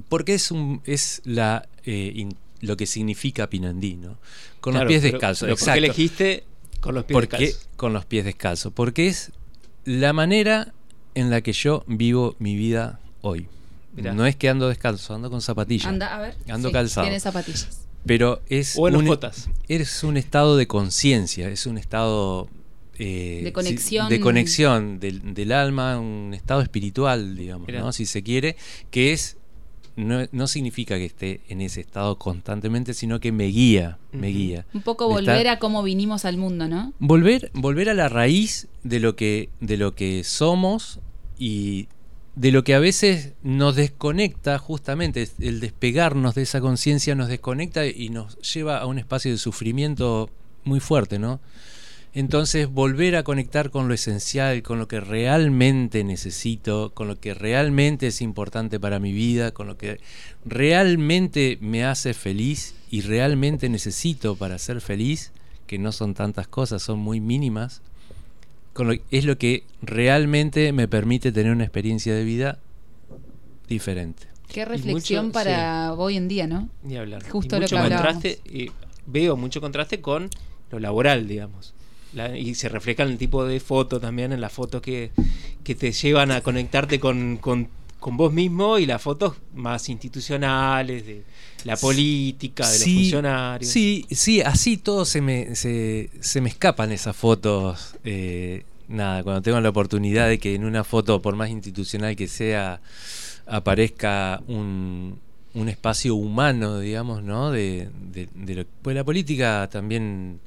Porque 0.08 0.34
es, 0.34 0.50
un, 0.50 0.80
es 0.84 1.22
la 1.24 1.68
eh, 1.84 2.12
in- 2.14 2.36
lo 2.60 2.76
que 2.76 2.86
significa 2.86 3.48
Pinandí, 3.48 3.94
¿no? 3.96 4.18
Con 4.60 4.72
Claro, 4.72 4.84
los 4.84 4.90
pies 4.90 5.02
pero- 5.02 5.12
descalzos. 5.12 5.46
pero 5.46 5.56
¿Por 5.56 5.72
qué 5.72 5.78
elegiste 5.78 6.44
con 6.80 6.94
los 6.94 7.04
pies 7.04 7.14
¿Por 7.14 7.28
qué 7.28 7.36
descalzos? 7.38 7.68
con 7.76 7.92
los 7.92 8.04
pies 8.04 8.24
descalzos? 8.24 8.72
Porque 8.72 9.06
es 9.08 9.32
la 9.84 10.12
manera 10.12 10.72
en 11.14 11.30
la 11.30 11.40
que 11.40 11.52
yo 11.52 11.84
vivo 11.86 12.36
mi 12.38 12.56
vida 12.56 13.00
hoy. 13.22 13.48
Mirá. 13.94 14.12
No 14.14 14.26
es 14.26 14.36
que 14.36 14.48
ando 14.48 14.68
descalzo, 14.68 15.14
ando 15.14 15.30
con 15.30 15.40
zapatillas. 15.40 15.86
Anda, 15.86 16.14
a 16.14 16.20
ver. 16.20 16.36
Ando 16.48 16.70
calzado. 16.70 17.04
Tiene 17.06 17.18
zapatillas. 17.20 17.80
Pero 18.06 18.40
es 18.48 18.74
O 18.78 18.86
en 18.88 18.96
un, 18.96 19.06
jotas. 19.06 19.48
es 19.66 20.04
un 20.04 20.16
estado 20.16 20.56
de 20.56 20.66
conciencia, 20.68 21.48
es 21.48 21.66
un 21.66 21.78
estado 21.78 22.48
eh, 22.98 23.40
De 23.44 23.52
conexión. 23.52 24.08
de 24.08 24.20
conexión 24.20 25.00
del, 25.00 25.34
del 25.34 25.52
alma, 25.52 25.98
un 25.98 26.32
estado 26.34 26.60
espiritual, 26.62 27.36
digamos. 27.36 27.68
¿no? 27.72 27.92
si 27.92 28.06
se 28.06 28.22
quiere, 28.22 28.56
que 28.92 29.12
es 29.12 29.36
no, 29.98 30.26
no 30.32 30.46
significa 30.46 30.96
que 30.96 31.04
esté 31.06 31.40
en 31.48 31.60
ese 31.60 31.80
estado 31.80 32.16
constantemente, 32.18 32.94
sino 32.94 33.20
que 33.20 33.32
me 33.32 33.46
guía, 33.46 33.98
me 34.12 34.28
guía. 34.28 34.64
Un 34.72 34.82
poco 34.82 35.08
volver 35.08 35.38
estar- 35.46 35.56
a 35.56 35.58
cómo 35.58 35.82
vinimos 35.82 36.24
al 36.24 36.36
mundo, 36.36 36.68
¿no? 36.68 36.92
volver, 36.98 37.50
volver 37.52 37.88
a 37.90 37.94
la 37.94 38.08
raíz 38.08 38.68
de 38.84 39.00
lo 39.00 39.16
que, 39.16 39.50
de 39.60 39.76
lo 39.76 39.94
que 39.94 40.22
somos 40.24 41.00
y 41.38 41.88
de 42.36 42.52
lo 42.52 42.62
que 42.62 42.74
a 42.74 42.78
veces 42.78 43.32
nos 43.42 43.74
desconecta, 43.74 44.58
justamente, 44.58 45.28
el 45.40 45.58
despegarnos 45.58 46.36
de 46.36 46.42
esa 46.42 46.60
conciencia 46.60 47.16
nos 47.16 47.28
desconecta 47.28 47.84
y 47.86 48.10
nos 48.10 48.38
lleva 48.38 48.78
a 48.78 48.86
un 48.86 48.98
espacio 48.98 49.32
de 49.32 49.38
sufrimiento 49.38 50.30
muy 50.62 50.78
fuerte, 50.78 51.18
¿no? 51.18 51.40
Entonces, 52.14 52.68
volver 52.68 53.16
a 53.16 53.22
conectar 53.22 53.70
con 53.70 53.86
lo 53.86 53.94
esencial, 53.94 54.62
con 54.62 54.78
lo 54.78 54.88
que 54.88 54.98
realmente 55.00 56.02
necesito, 56.04 56.90
con 56.94 57.06
lo 57.06 57.20
que 57.20 57.34
realmente 57.34 58.08
es 58.08 58.22
importante 58.22 58.80
para 58.80 58.98
mi 58.98 59.12
vida, 59.12 59.52
con 59.52 59.66
lo 59.66 59.76
que 59.76 60.00
realmente 60.44 61.58
me 61.60 61.84
hace 61.84 62.14
feliz 62.14 62.74
y 62.90 63.02
realmente 63.02 63.68
necesito 63.68 64.36
para 64.36 64.58
ser 64.58 64.80
feliz, 64.80 65.32
que 65.66 65.78
no 65.78 65.92
son 65.92 66.14
tantas 66.14 66.48
cosas, 66.48 66.82
son 66.82 66.98
muy 66.98 67.20
mínimas, 67.20 67.82
con 68.72 68.88
lo- 68.88 68.94
es 69.10 69.24
lo 69.24 69.36
que 69.38 69.64
realmente 69.82 70.72
me 70.72 70.88
permite 70.88 71.30
tener 71.30 71.52
una 71.52 71.64
experiencia 71.64 72.14
de 72.14 72.24
vida 72.24 72.58
diferente. 73.68 74.24
Qué 74.50 74.64
reflexión 74.64 75.26
mucho- 75.26 75.34
para 75.34 75.92
hoy 75.94 76.16
en 76.16 76.26
día, 76.26 76.46
¿no? 76.46 76.68
Ni 76.82 76.96
hablar. 76.96 77.22
Justo 77.28 77.56
Y 77.56 77.58
lo 77.58 77.64
mucho 77.64 77.76
que 77.76 77.80
hablábamos. 77.82 78.14
contraste, 78.14 78.40
eh, 78.46 78.70
veo 79.06 79.36
mucho 79.36 79.60
contraste 79.60 80.00
con 80.00 80.30
lo 80.70 80.78
laboral, 80.78 81.28
digamos. 81.28 81.74
La- 82.14 82.36
y 82.36 82.54
se 82.54 82.68
refleja 82.68 83.02
en 83.02 83.10
el 83.10 83.18
tipo 83.18 83.44
de 83.44 83.60
foto 83.60 84.00
también, 84.00 84.32
en 84.32 84.40
las 84.40 84.52
fotos 84.52 84.80
que, 84.82 85.10
que 85.64 85.74
te 85.74 85.92
llevan 85.92 86.30
a 86.30 86.40
conectarte 86.40 86.98
con, 86.98 87.36
con, 87.36 87.68
con 88.00 88.16
vos 88.16 88.32
mismo 88.32 88.78
y 88.78 88.86
las 88.86 89.02
fotos 89.02 89.34
más 89.54 89.88
institucionales, 89.88 91.06
de 91.06 91.22
la 91.64 91.76
política, 91.76 92.64
de 92.70 92.78
los 92.78 92.84
funcionarios. 92.94 93.70
Sí, 93.70 94.06
sí, 94.10 94.40
así 94.40 94.76
todo 94.78 95.04
se 95.04 95.20
me, 95.20 95.54
se, 95.54 96.08
se 96.20 96.40
me 96.40 96.48
escapan 96.48 96.92
esas 96.92 97.14
fotos. 97.16 97.94
eh, 98.04 98.64
nada, 98.88 99.22
cuando 99.22 99.42
tengo 99.42 99.60
la 99.60 99.68
oportunidad 99.68 100.28
de 100.28 100.38
que 100.38 100.54
en 100.54 100.64
una 100.64 100.84
foto, 100.84 101.20
por 101.20 101.36
más 101.36 101.50
institucional 101.50 102.16
que 102.16 102.26
sea, 102.26 102.80
aparezca 103.46 104.42
un, 104.46 105.18
un 105.54 105.68
espacio 105.68 106.14
humano, 106.14 106.78
digamos, 106.80 107.22
¿no? 107.22 107.50
De, 107.50 107.88
de, 108.12 108.28
de 108.34 108.54
lo, 108.54 108.64
pues 108.82 108.96
la 108.96 109.04
política 109.04 109.68
también 109.70 110.40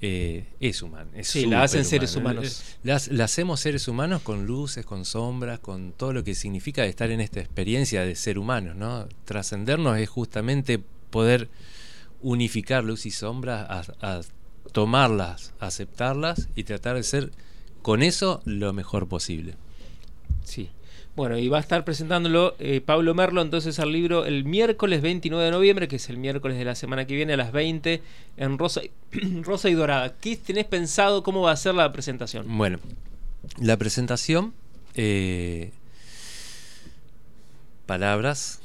eh, 0.00 0.46
es 0.60 0.82
humana. 0.82 1.10
es 1.14 1.28
Sí, 1.28 1.46
la 1.46 1.62
hacen 1.62 1.84
seres 1.84 2.16
humanos. 2.16 2.62
La, 2.82 3.00
la 3.10 3.24
hacemos 3.24 3.60
seres 3.60 3.86
humanos 3.88 4.22
con 4.22 4.46
luces, 4.46 4.86
con 4.86 5.04
sombras, 5.04 5.60
con 5.60 5.92
todo 5.92 6.12
lo 6.12 6.24
que 6.24 6.34
significa 6.34 6.84
estar 6.86 7.10
en 7.10 7.20
esta 7.20 7.40
experiencia 7.40 8.04
de 8.04 8.14
ser 8.14 8.38
humanos, 8.38 8.76
¿no? 8.76 9.06
Trascendernos 9.24 9.98
es 9.98 10.08
justamente 10.08 10.82
poder 11.10 11.48
unificar 12.22 12.84
luz 12.84 13.06
y 13.06 13.10
sombra, 13.10 13.62
a, 13.62 13.84
a 14.00 14.20
tomarlas, 14.72 15.52
aceptarlas 15.58 16.48
y 16.54 16.64
tratar 16.64 16.96
de 16.96 17.02
ser 17.02 17.32
con 17.82 18.02
eso 18.02 18.40
lo 18.44 18.72
mejor 18.72 19.08
posible. 19.08 19.54
Sí. 20.44 20.70
Bueno, 21.16 21.36
y 21.36 21.48
va 21.48 21.58
a 21.58 21.60
estar 21.60 21.84
presentándolo 21.84 22.54
eh, 22.60 22.80
Pablo 22.80 23.14
Merlo 23.14 23.42
entonces 23.42 23.78
al 23.80 23.92
libro 23.92 24.24
el 24.26 24.44
miércoles 24.44 25.02
29 25.02 25.44
de 25.44 25.50
noviembre, 25.50 25.88
que 25.88 25.96
es 25.96 26.08
el 26.08 26.16
miércoles 26.16 26.56
de 26.56 26.64
la 26.64 26.74
semana 26.74 27.04
que 27.06 27.14
viene 27.14 27.34
a 27.34 27.36
las 27.36 27.52
20 27.52 28.00
en 28.36 28.58
Rosa 28.58 28.80
y, 28.84 28.90
Rosa 29.42 29.68
y 29.68 29.74
Dorada. 29.74 30.14
¿Qué 30.20 30.36
tenés 30.36 30.66
pensado 30.66 31.22
cómo 31.22 31.42
va 31.42 31.52
a 31.52 31.56
ser 31.56 31.74
la 31.74 31.90
presentación? 31.92 32.46
Bueno, 32.56 32.78
la 33.58 33.76
presentación, 33.76 34.54
eh, 34.94 35.72
palabras, 37.86 38.60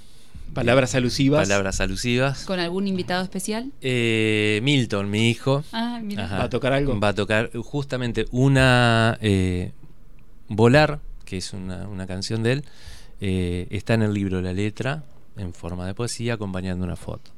Palabras 0.53 0.93
alusivas. 0.95 1.41
palabras 1.47 1.81
alusivas. 1.81 2.45
¿Con 2.45 2.59
algún 2.59 2.87
invitado 2.87 3.23
especial? 3.23 3.71
Eh, 3.81 4.59
Milton, 4.63 5.09
mi 5.09 5.29
hijo, 5.29 5.63
Ah, 5.71 5.99
mira. 6.01 6.25
Ajá. 6.25 6.37
¿Va 6.37 6.43
a 6.43 6.49
tocar 6.49 6.71
algo? 6.73 6.97
Va 6.99 7.09
a 7.09 7.15
tocar 7.15 7.49
justamente 7.57 8.25
una 8.31 9.17
eh, 9.21 9.71
Volar, 10.47 10.99
que 11.25 11.37
es 11.37 11.53
una, 11.53 11.87
una 11.87 12.07
canción 12.07 12.43
de 12.43 12.51
él. 12.53 12.65
eh, 13.21 13.67
está 13.71 13.93
en 13.95 14.03
el 14.03 14.13
libro 14.13 14.41
la 14.41 14.53
letra, 14.53 15.03
en 15.37 15.53
forma 15.53 15.85
de 15.87 15.93
poesía, 15.93 16.35
acompañando 16.35 16.85
una 16.85 16.95
foto. 16.95 17.31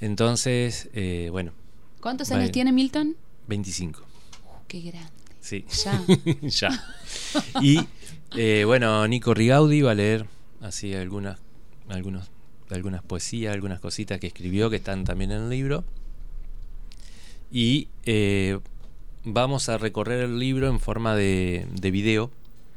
Entonces, 0.00 0.88
eh, 0.94 1.28
bueno, 1.30 1.52
¿Cuántos 2.00 2.30
años 2.32 2.50
tiene 2.50 2.72
Milton? 2.72 3.16
25. 3.46 4.02
Qué 4.68 4.80
grande. 4.80 5.10
Sí. 5.40 5.64
Ya. 5.84 6.04
ya. 6.42 6.84
Y 7.60 7.80
eh, 8.36 8.64
bueno, 8.66 9.06
Nico 9.06 9.34
Rigaudi 9.34 9.82
va 9.82 9.92
a 9.92 9.94
leer 9.94 10.26
así 10.60 10.94
algunas, 10.94 11.38
algunos, 11.88 12.30
algunas 12.70 13.02
poesías, 13.02 13.52
algunas 13.54 13.78
cositas 13.80 14.18
que 14.18 14.26
escribió 14.28 14.70
que 14.70 14.76
están 14.76 15.04
también 15.04 15.30
en 15.30 15.42
el 15.42 15.50
libro. 15.50 15.84
Y 17.52 17.88
eh, 18.04 18.58
vamos 19.24 19.68
a 19.68 19.78
recorrer 19.78 20.24
el 20.24 20.38
libro 20.38 20.68
en 20.68 20.80
forma 20.80 21.14
de, 21.14 21.66
de 21.70 21.90
video. 21.90 22.30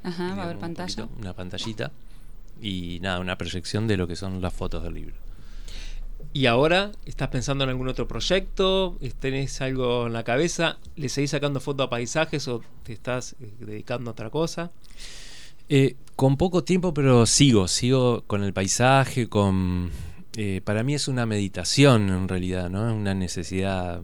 Ajá, 0.05 0.35
va 0.35 0.41
a 0.41 0.43
haber 0.45 0.55
un 0.57 0.61
pantalla. 0.61 0.95
poquito, 0.95 1.19
una 1.19 1.33
pantallita. 1.33 1.91
Y 2.61 2.99
nada, 3.01 3.19
una 3.19 3.37
proyección 3.37 3.87
de 3.87 3.97
lo 3.97 4.07
que 4.07 4.15
son 4.15 4.41
las 4.41 4.53
fotos 4.53 4.83
del 4.83 4.93
libro. 4.93 5.15
¿Y 6.31 6.45
ahora 6.47 6.91
estás 7.05 7.29
pensando 7.29 7.63
en 7.63 7.69
algún 7.69 7.87
otro 7.87 8.07
proyecto? 8.07 8.97
¿Tenés 9.19 9.61
algo 9.61 10.07
en 10.07 10.13
la 10.13 10.23
cabeza? 10.23 10.77
¿Le 10.95 11.09
seguís 11.09 11.31
sacando 11.31 11.59
fotos 11.59 11.87
a 11.87 11.89
paisajes 11.89 12.47
o 12.47 12.61
te 12.83 12.93
estás 12.93 13.35
eh, 13.39 13.51
dedicando 13.59 14.09
a 14.09 14.13
otra 14.13 14.29
cosa? 14.29 14.71
Eh, 15.69 15.95
con 16.15 16.37
poco 16.37 16.63
tiempo, 16.63 16.93
pero 16.93 17.25
sigo, 17.25 17.67
sigo 17.67 18.23
con 18.27 18.43
el 18.43 18.53
paisaje, 18.53 19.27
con... 19.27 19.89
eh, 20.37 20.61
para 20.63 20.83
mí 20.83 20.93
es 20.93 21.07
una 21.07 21.25
meditación 21.25 22.09
en 22.09 22.27
realidad, 22.27 22.69
¿no? 22.69 22.87
Es 22.87 22.93
una 22.93 23.13
necesidad 23.13 24.01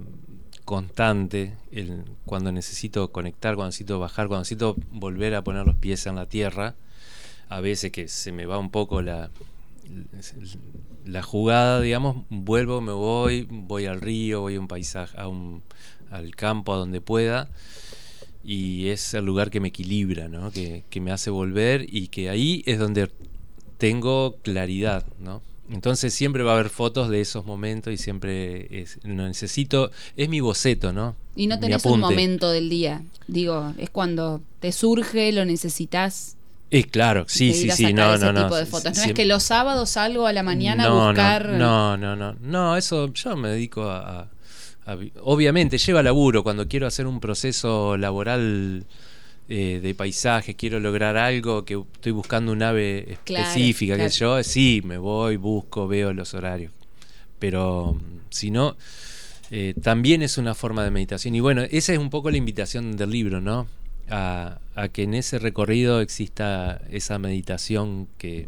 constante, 0.72 1.54
el- 1.74 2.06
cuando 2.26 2.50
necesito 2.54 3.12
conectar, 3.12 3.56
cuando 3.56 3.68
necesito 3.72 4.00
bajar, 4.00 4.28
cuando 4.30 4.44
necesito 4.44 4.78
volver 4.90 5.36
a 5.36 5.44
poner 5.44 5.66
los 5.66 5.76
pies 5.76 6.06
en 6.06 6.16
la 6.16 6.28
tierra, 6.28 6.76
a 7.50 7.60
veces 7.60 7.92
que 7.92 8.08
se 8.08 8.32
me 8.32 8.46
va 8.46 8.58
un 8.58 8.70
poco 8.72 9.02
la, 9.02 9.32
la 11.06 11.22
jugada, 11.22 11.82
digamos, 11.82 12.24
vuelvo, 12.30 12.80
me 12.80 12.94
voy, 12.94 13.48
voy 13.50 13.86
al 13.86 14.00
río, 14.00 14.40
voy 14.40 14.56
a 14.56 14.62
un 14.62 14.70
paisaje, 14.70 15.20
a 15.20 15.28
un, 15.28 15.62
al 16.10 16.34
campo, 16.38 16.74
a 16.74 16.78
donde 16.78 17.02
pueda, 17.02 17.50
y 18.42 18.88
es 18.88 19.14
el 19.14 19.26
lugar 19.26 19.50
que 19.50 19.60
me 19.60 19.68
equilibra, 19.68 20.30
¿no? 20.30 20.52
que, 20.52 20.86
que 20.90 21.02
me 21.02 21.12
hace 21.12 21.32
volver 21.32 21.86
y 21.94 22.08
que 22.08 22.30
ahí 22.30 22.64
es 22.66 22.80
donde 22.80 23.12
tengo 23.78 24.38
claridad, 24.42 25.06
¿no? 25.20 25.42
Entonces 25.72 26.14
siempre 26.14 26.44
va 26.44 26.52
a 26.52 26.54
haber 26.56 26.70
fotos 26.70 27.10
de 27.10 27.22
esos 27.22 27.46
momentos 27.46 27.94
y 27.94 27.98
siempre 27.98 28.68
es, 28.82 29.00
lo 29.04 29.26
necesito, 29.28 29.92
es 30.18 30.28
mi 30.30 30.40
boceto, 30.42 30.92
¿no? 30.94 31.16
Y 31.36 31.48
no 31.48 31.60
tenés 31.60 31.86
un 31.86 32.00
momento 32.00 32.52
del 32.52 32.70
día. 32.70 33.04
Digo, 33.28 33.74
es 33.78 33.90
cuando 33.90 34.42
te 34.60 34.72
surge, 34.72 35.32
lo 35.32 35.46
necesitas. 35.46 36.36
Eh, 36.72 36.84
claro, 36.86 37.26
sí, 37.28 37.54
sí, 37.54 37.70
sí, 37.72 37.94
no, 37.94 38.18
no, 38.18 38.32
no. 38.32 38.44
tipo 38.44 38.56
de 38.56 38.66
fotos. 38.66 38.96
No 38.98 39.04
es 39.04 39.14
que 39.14 39.26
los 39.26 39.44
sábados 39.44 39.90
salgo 39.92 40.28
a 40.28 40.34
la 40.34 40.44
mañana 40.44 40.84
no, 40.88 41.04
a 41.04 41.08
buscar. 41.08 41.50
No, 41.50 41.98
no, 41.98 42.16
no, 42.16 42.34
no, 42.34 42.38
no, 42.42 42.78
eso 42.78 43.12
yo 43.14 43.36
me 43.36 43.50
dedico 43.50 43.84
a, 43.90 44.22
a- 44.22 44.28
a 44.86 44.96
vi- 44.96 45.12
obviamente 45.22 45.78
lleva 45.78 46.02
laburo 46.02 46.44
cuando 46.44 46.68
quiero 46.68 46.88
hacer 46.88 47.08
un 47.08 47.20
proceso 47.20 47.98
laboral 47.98 48.86
eh, 49.50 49.80
de 49.82 49.96
paisaje, 49.96 50.56
quiero 50.56 50.80
lograr 50.80 51.18
algo 51.18 51.66
que 51.66 51.82
estoy 51.94 52.12
buscando 52.12 52.52
un 52.52 52.64
ave 52.64 53.14
específica, 53.14 53.96
claro. 53.96 54.10
que 54.10 54.16
yo, 54.16 54.44
sí, 54.44 54.82
me 54.86 54.98
voy, 54.98 55.36
busco, 55.38 55.88
veo 55.88 56.14
los 56.14 56.34
horarios. 56.34 56.72
Pero 57.40 57.96
mm, 57.96 58.20
si 58.30 58.52
no, 58.52 58.78
eh, 59.50 59.74
también 59.82 60.22
es 60.22 60.38
una 60.38 60.56
forma 60.56 60.84
de 60.84 60.92
meditación. 60.92 61.36
Y 61.36 61.40
bueno, 61.40 61.64
esa 61.64 61.94
es 61.94 62.00
un 62.00 62.10
poco 62.10 62.32
la 62.32 62.38
invitación 62.38 62.96
del 62.96 63.12
libro, 63.12 63.42
¿no? 63.42 63.68
A, 64.10 64.60
a 64.76 64.88
que 64.90 65.04
en 65.04 65.14
ese 65.14 65.40
recorrido 65.40 66.02
exista 66.02 66.82
esa 66.90 67.18
meditación 67.20 68.08
que 68.18 68.48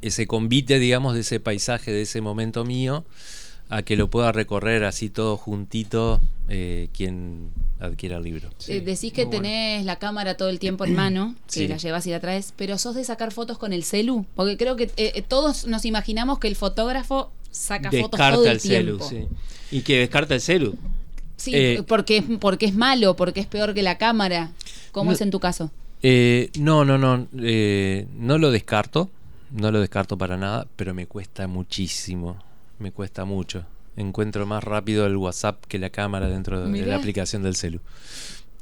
ese 0.00 0.26
convite, 0.26 0.78
digamos, 0.78 1.14
de 1.14 1.20
ese 1.20 1.40
paisaje, 1.40 1.90
de 1.92 2.02
ese 2.02 2.20
momento 2.20 2.64
mío, 2.64 3.04
a 3.76 3.82
que 3.82 3.96
lo 3.96 4.08
pueda 4.08 4.30
recorrer 4.32 4.84
así 4.84 5.10
todo 5.10 5.36
juntito 5.36 6.20
eh, 6.48 6.88
quien 6.96 7.50
adquiera 7.80 8.18
el 8.18 8.22
libro. 8.24 8.50
Eh, 8.68 8.80
decís 8.80 9.12
que 9.12 9.24
bueno. 9.24 9.42
tenés 9.42 9.84
la 9.84 9.96
cámara 9.96 10.36
todo 10.36 10.48
el 10.48 10.58
tiempo 10.58 10.84
en 10.84 10.94
mano, 11.02 11.34
que 11.46 11.52
Sí. 11.60 11.68
la 11.68 11.76
llevas 11.76 12.06
y 12.06 12.10
la 12.10 12.20
traes, 12.20 12.52
pero 12.56 12.78
sos 12.78 12.94
de 12.94 13.04
sacar 13.04 13.32
fotos 13.32 13.58
con 13.58 13.72
el 13.72 13.82
celu, 13.84 14.26
porque 14.34 14.56
creo 14.56 14.76
que 14.76 14.90
eh, 14.96 15.22
todos 15.26 15.66
nos 15.66 15.84
imaginamos 15.84 16.38
que 16.38 16.48
el 16.48 16.56
fotógrafo 16.56 17.30
saca 17.50 17.90
fotos 17.90 18.18
todo 18.20 18.44
el 18.46 18.52
el 18.52 18.60
celu, 18.60 18.98
tiempo. 18.98 19.08
sí. 19.08 19.76
Y 19.76 19.80
que 19.82 19.98
descarta 19.98 20.34
el 20.34 20.40
celu. 20.40 20.76
Sí, 21.36 21.50
Eh, 21.54 21.82
porque, 21.86 22.18
es, 22.18 22.24
porque 22.40 22.66
es 22.66 22.74
malo, 22.74 23.16
porque 23.16 23.40
es 23.40 23.46
peor 23.46 23.74
que 23.74 23.82
la 23.82 23.98
cámara. 23.98 24.52
¿Cómo 24.92 25.10
No- 25.10 25.14
es 25.16 25.20
en 25.20 25.30
tu 25.32 25.40
caso? 25.40 25.70
Eh, 26.02 26.50
no, 26.58 26.84
no, 26.84 26.96
no. 26.98 27.26
eh, 27.42 28.06
no 28.16 28.38
lo 28.38 28.50
descarto. 28.52 29.10
No 29.50 29.70
lo 29.70 29.80
descarto 29.80 30.16
para 30.18 30.36
nada, 30.36 30.66
pero 30.76 30.94
me 30.94 31.06
cuesta 31.06 31.46
muchísimo. 31.48 32.36
Me 32.78 32.92
cuesta 32.92 33.24
mucho. 33.24 33.64
Encuentro 33.96 34.44
más 34.46 34.64
rápido 34.64 35.06
el 35.06 35.16
WhatsApp 35.16 35.64
que 35.66 35.78
la 35.78 35.90
cámara 35.90 36.28
dentro 36.28 36.60
de 36.60 36.68
la 36.86 36.96
aplicación 36.96 37.42
del 37.42 37.54
celu. 37.56 37.80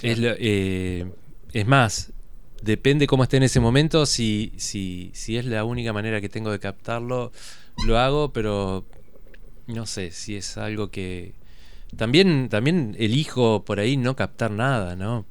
Es, 0.02 0.18
lo- 0.18 0.34
eh, 0.38 1.10
es 1.52 1.66
más, 1.66 2.12
depende 2.62 3.06
cómo 3.06 3.22
esté 3.22 3.38
en 3.38 3.44
ese 3.44 3.60
momento. 3.60 4.04
Si, 4.06 4.52
si, 4.56 5.10
si 5.14 5.36
es 5.38 5.46
la 5.46 5.64
única 5.64 5.92
manera 5.92 6.20
que 6.20 6.28
tengo 6.28 6.50
de 6.50 6.58
captarlo, 6.58 7.32
lo 7.86 7.98
hago, 7.98 8.32
pero 8.32 8.84
no 9.66 9.86
sé 9.86 10.10
si 10.10 10.36
es 10.36 10.56
algo 10.58 10.90
que. 10.90 11.34
También, 11.96 12.48
también 12.50 12.96
elijo 12.98 13.64
por 13.64 13.78
ahí 13.80 13.96
no 13.96 14.16
captar 14.16 14.50
nada, 14.50 14.96
¿no? 14.96 15.24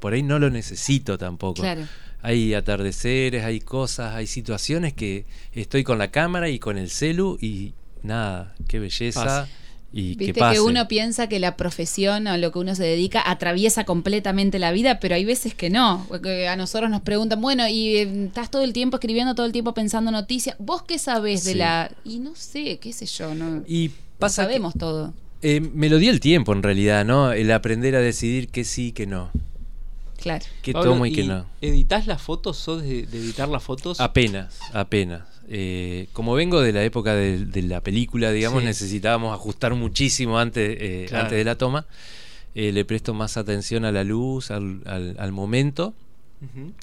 Por 0.00 0.12
ahí 0.12 0.22
no 0.22 0.38
lo 0.38 0.50
necesito 0.50 1.16
tampoco. 1.18 1.62
Claro. 1.62 1.82
Hay 2.22 2.54
atardeceres, 2.54 3.44
hay 3.44 3.60
cosas, 3.60 4.14
hay 4.14 4.26
situaciones 4.26 4.92
que 4.94 5.24
estoy 5.52 5.84
con 5.84 5.98
la 5.98 6.10
cámara 6.10 6.48
y 6.48 6.58
con 6.58 6.76
el 6.76 6.90
celu 6.90 7.38
y 7.40 7.74
nada, 8.02 8.54
qué 8.68 8.78
belleza. 8.78 9.22
Pasa. 9.24 9.48
Y 9.90 10.16
que 10.16 10.26
Viste 10.26 10.40
pase. 10.40 10.56
que 10.56 10.60
uno 10.60 10.86
piensa 10.86 11.28
que 11.30 11.38
la 11.40 11.56
profesión 11.56 12.26
o 12.26 12.36
lo 12.36 12.52
que 12.52 12.58
uno 12.58 12.74
se 12.74 12.82
dedica 12.82 13.22
atraviesa 13.24 13.84
completamente 13.84 14.58
la 14.58 14.70
vida, 14.70 15.00
pero 15.00 15.14
hay 15.14 15.24
veces 15.24 15.54
que 15.54 15.70
no. 15.70 16.04
Porque 16.08 16.46
a 16.46 16.56
nosotros 16.56 16.90
nos 16.90 17.00
preguntan, 17.00 17.40
bueno, 17.40 17.66
y 17.68 17.96
eh, 17.96 18.24
estás 18.26 18.50
todo 18.50 18.62
el 18.64 18.74
tiempo 18.74 18.98
escribiendo, 18.98 19.34
todo 19.34 19.46
el 19.46 19.52
tiempo 19.52 19.72
pensando 19.72 20.10
noticias. 20.10 20.56
¿Vos 20.58 20.82
qué 20.82 20.98
sabés 20.98 21.44
de 21.44 21.54
la.? 21.54 21.90
Y 22.04 22.18
no 22.18 22.34
sé, 22.36 22.76
qué 22.78 22.92
sé 22.92 23.06
yo, 23.06 23.34
no, 23.34 23.62
Y 23.66 23.88
no 23.88 23.94
pasa 24.18 24.42
que- 24.42 24.46
sabemos 24.48 24.74
todo. 24.78 25.14
eh, 25.40 25.60
me 25.60 25.88
lo 25.88 25.96
dio 25.96 26.10
el 26.10 26.20
tiempo 26.20 26.52
en 26.52 26.62
realidad, 26.62 27.06
¿no? 27.06 27.32
El 27.32 27.50
aprender 27.50 27.96
a 27.96 28.00
decidir 28.00 28.48
que 28.48 28.64
sí, 28.64 28.92
que 28.92 29.06
no. 29.06 29.30
Claro. 30.20 30.44
Que 30.62 30.72
Pablo, 30.74 30.90
tomo 30.92 31.06
y 31.06 31.12
que 31.12 31.24
no. 31.24 31.46
¿Editas 31.62 32.06
las 32.06 32.20
fotos? 32.20 32.58
¿Sos 32.58 32.82
de, 32.82 33.06
de 33.06 33.18
editar 33.18 33.48
las 33.48 33.62
fotos? 33.62 34.00
Apenas, 34.00 34.58
apenas. 34.74 35.22
Eh, 35.50 36.08
como 36.12 36.34
vengo 36.34 36.60
de 36.60 36.72
la 36.72 36.84
época 36.84 37.14
de, 37.14 37.46
de 37.46 37.62
la 37.62 37.80
película, 37.80 38.30
digamos, 38.32 38.60
Sí. 38.60 38.66
necesitábamos 38.66 39.32
ajustar 39.34 39.74
muchísimo 39.74 40.38
antes, 40.38 40.76
eh, 40.80 41.06
Claro. 41.08 41.24
antes 41.24 41.38
de 41.38 41.44
la 41.44 41.56
toma. 41.56 41.86
Eh, 42.54 42.72
le 42.72 42.84
presto 42.84 43.14
más 43.14 43.36
atención 43.36 43.84
a 43.84 43.92
la 43.92 44.04
luz, 44.04 44.50
al, 44.50 44.82
al- 44.86 45.16
al 45.18 45.32
momento. 45.32 45.94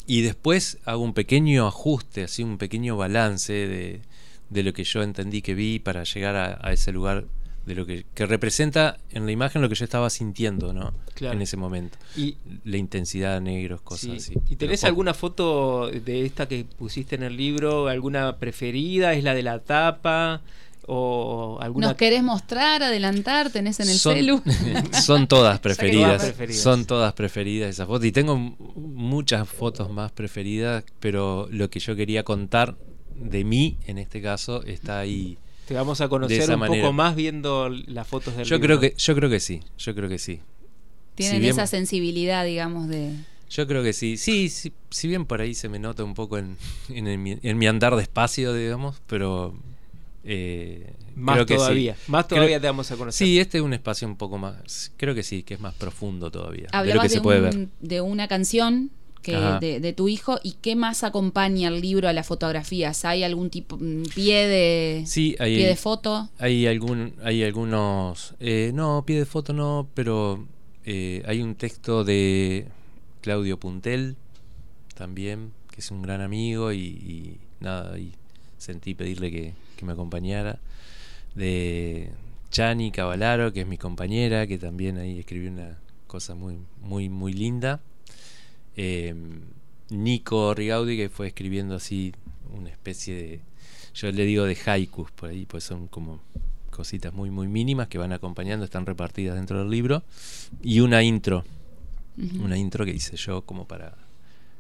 Y 0.06 0.22
después 0.22 0.80
hago 0.84 1.02
un 1.04 1.14
pequeño 1.14 1.66
ajuste, 1.66 2.24
así 2.26 2.44
un 2.44 2.58
pequeño 2.58 2.98
balance 2.98 3.54
de, 3.54 4.02
de 4.50 4.64
lo 4.64 4.74
que 4.74 4.84
yo 4.84 5.02
entendí 5.02 5.42
que 5.42 5.54
vi 5.56 5.80
para 5.80 6.04
llegar 6.04 6.36
a, 6.36 6.60
a 6.62 6.74
ese 6.74 6.92
lugar 6.92 7.24
de 7.66 7.76
lo 7.76 7.86
que, 7.86 8.06
que 8.14 8.26
representa 8.26 8.98
en 9.10 9.26
la 9.26 9.32
imagen 9.32 9.62
lo 9.62 9.70
que 9.70 9.76
yo 9.76 9.84
estaba 9.84 10.10
sintiendo, 10.10 10.74
¿no? 10.74 10.94
Claro. 11.14 11.36
En 11.36 11.42
ese 11.42 11.58
momento. 11.58 11.98
Y, 12.16 12.38
La 12.64 12.78
intensidad, 12.78 13.42
negros, 13.42 13.82
cosas 13.82 14.24
sí. 14.24 14.34
así. 14.34 14.34
¿Y 14.50 14.56
tenés 14.56 14.82
Pero 14.82 14.90
alguna 14.90 15.14
foto 15.14 15.90
de 15.90 16.26
esta 16.26 16.48
que 16.48 16.66
pusiste 16.66 17.16
en 17.16 17.24
el 17.24 17.36
libro? 17.36 17.88
¿Alguna 17.88 18.38
preferida? 18.38 19.14
¿Es 19.14 19.24
la 19.24 19.34
de 19.34 19.44
la 19.44 19.60
tapa? 19.60 20.42
¿O 20.88 21.58
alguna 21.62 21.88
¿Nos 21.88 21.96
querés 21.96 22.22
mostrar, 22.22 22.84
adelantar? 22.84 23.50
¿Tenés 23.50 23.80
en 23.80 23.90
el 23.90 23.98
son, 23.98 24.16
celu? 24.16 24.44
son 25.04 25.28
todas 25.28 25.60
preferidas, 25.62 26.24
preferidas. 26.24 26.62
Son 26.62 26.86
todas 26.86 27.14
preferidas 27.14 27.70
esas 27.72 27.88
fotos. 27.88 28.06
Y 28.06 28.12
tengo 28.12 28.38
muchas 28.38 29.50
fotos 29.50 29.90
más 29.90 30.12
preferidas, 30.12 30.84
pero 31.00 31.48
lo 31.50 31.72
que 31.72 31.80
yo 31.80 31.96
quería 31.96 32.24
contar 32.24 32.78
de 33.16 33.44
mí, 33.44 33.78
en 33.88 33.98
este 33.98 34.22
caso, 34.22 34.64
está 34.64 35.00
ahí. 35.00 35.40
Te 35.68 35.74
vamos 35.74 36.00
a 36.02 36.08
conocer 36.10 36.50
un 36.52 36.60
manera. 36.60 36.82
poco 36.84 36.94
más 36.94 37.16
viendo 37.16 37.70
las 37.70 38.08
fotos 38.08 38.36
del 38.38 38.46
Yo 38.46 38.58
libro. 38.58 38.80
creo 38.80 38.92
que, 38.92 38.98
yo 38.98 39.16
creo 39.16 39.30
que 39.30 39.40
sí, 39.40 39.62
yo 39.78 39.96
creo 39.96 40.10
que 40.10 40.20
sí. 40.20 40.40
Tienen 41.16 41.36
Si 41.38 41.40
bien- 41.42 41.54
esa 41.54 41.66
sensibilidad, 41.68 42.46
digamos, 42.46 42.88
de. 42.88 43.14
Yo 43.50 43.68
creo 43.68 43.84
que 43.84 43.94
sí. 43.94 44.18
Sí, 44.18 44.50
sí, 44.50 44.74
si 44.90 45.08
bien 45.08 45.26
por 45.26 45.40
ahí 45.42 45.54
se 45.54 45.70
me 45.70 45.80
nota 45.80 46.04
un 46.04 46.14
poco 46.14 46.38
en, 46.38 46.58
en, 46.90 47.08
el 47.08 47.40
en 47.42 47.58
mi 47.58 47.68
andar 47.68 47.96
despacio, 47.96 48.54
digamos, 48.54 49.02
pero 49.08 49.56
eh, 50.24 50.94
Más 51.16 51.36
creo 51.36 51.46
que 51.46 51.54
sí. 51.54 51.58
todavía. 51.60 51.96
Más 52.08 52.26
Creo- 52.26 52.38
todavía 52.38 52.60
te 52.60 52.68
vamos 52.68 52.92
a 52.92 52.96
conocer. 52.98 53.26
Sí, 53.28 53.40
este 53.40 53.60
es 53.60 53.64
un 53.64 53.74
espacio 53.74 54.08
un 54.08 54.18
poco 54.18 54.38
más, 54.38 54.92
creo 54.98 55.14
que 55.16 55.24
sí, 55.24 55.44
que 55.44 55.54
es 55.54 55.60
más 55.60 55.74
profundo 55.76 56.32
todavía 56.32 56.64
de 56.64 56.70
lo 56.72 56.78
Hablabas 56.80 57.04
que 57.04 57.10
de, 57.10 57.16
se 57.16 57.22
puede 57.22 57.40
ver. 57.42 57.56
un- 57.56 57.72
de 57.80 58.02
una 58.02 58.28
canción 58.28 58.90
que 59.26 59.80
de 59.80 59.94
tu 59.94 60.08
hijo 60.08 60.40
y 60.44 60.54
qué 60.62 60.76
más 60.76 61.04
acompaña 61.04 61.70
el 61.70 61.82
libro 61.82 62.08
a 62.08 62.14
las 62.14 62.28
fotografías. 62.28 63.06
¿Hay 63.06 63.24
algún 63.24 63.50
tipo 63.50 63.78
mm, 63.78 64.04
pie 64.14 64.48
de 64.48 65.04
Sí, 65.08 65.36
hay, 65.40 65.56
pie 65.56 65.68
de 65.68 65.76
foto? 65.76 66.30
hay 66.38 66.68
algún, 66.68 67.16
hay 67.24 67.44
algunos, 67.44 68.36
eh, 68.40 68.72
no, 68.74 69.04
pie 69.06 69.18
de 69.18 69.26
foto 69.26 69.52
no, 69.52 69.88
pero 69.96 70.46
eh, 70.86 71.24
hay 71.26 71.42
un 71.42 71.56
texto 71.56 72.04
de 72.04 72.68
Claudio 73.22 73.60
Puntel 73.60 74.16
también, 74.94 75.52
que 75.72 75.82
es 75.82 75.90
un 75.90 76.04
gran 76.04 76.22
amigo 76.22 76.72
y, 76.72 76.80
y 76.80 77.38
nada, 77.60 77.98
y 77.98 78.14
sentí 78.60 78.94
pedirle 78.94 79.32
que, 79.32 79.54
que 79.76 79.86
me 79.86 79.94
acompañara. 79.94 80.60
De 81.34 82.12
Chani 82.52 82.92
Cavalaro, 82.92 83.52
que 83.52 83.62
es 83.62 83.68
mi 83.68 83.78
compañera, 83.78 84.48
que 84.48 84.58
también 84.58 84.98
ahí 84.98 85.20
escribió 85.20 85.52
una 85.52 85.78
cosa 86.08 86.36
muy, 86.36 86.58
muy, 86.82 87.10
muy 87.10 87.34
linda. 87.34 87.82
Eh, 88.78 89.14
Nico 89.90 90.54
Rigaudi, 90.54 90.98
que 90.98 91.10
fue 91.10 91.28
escribiendo 91.28 91.76
así 91.76 92.14
una 92.54 92.70
especie 92.70 93.14
de. 93.16 93.40
Yo 93.94 94.12
le 94.12 94.26
digo 94.26 94.44
de 94.46 94.58
haikus 94.66 95.12
por 95.12 95.30
ahí, 95.30 95.46
pues 95.46 95.64
son 95.64 95.88
como 95.88 96.20
cositas 96.70 97.14
muy, 97.14 97.30
muy 97.30 97.48
mínimas 97.48 97.88
que 97.88 97.98
van 97.98 98.12
acompañando, 98.12 98.66
están 98.66 98.86
repartidas 98.86 99.36
dentro 99.36 99.60
del 99.60 99.70
libro. 99.70 100.04
Y 100.62 100.80
una 100.82 101.04
intro, 101.04 101.46
una 102.42 102.58
intro 102.58 102.84
que 102.86 102.92
hice 102.92 103.16
yo 103.16 103.42
como 103.44 103.66
para. 103.68 103.96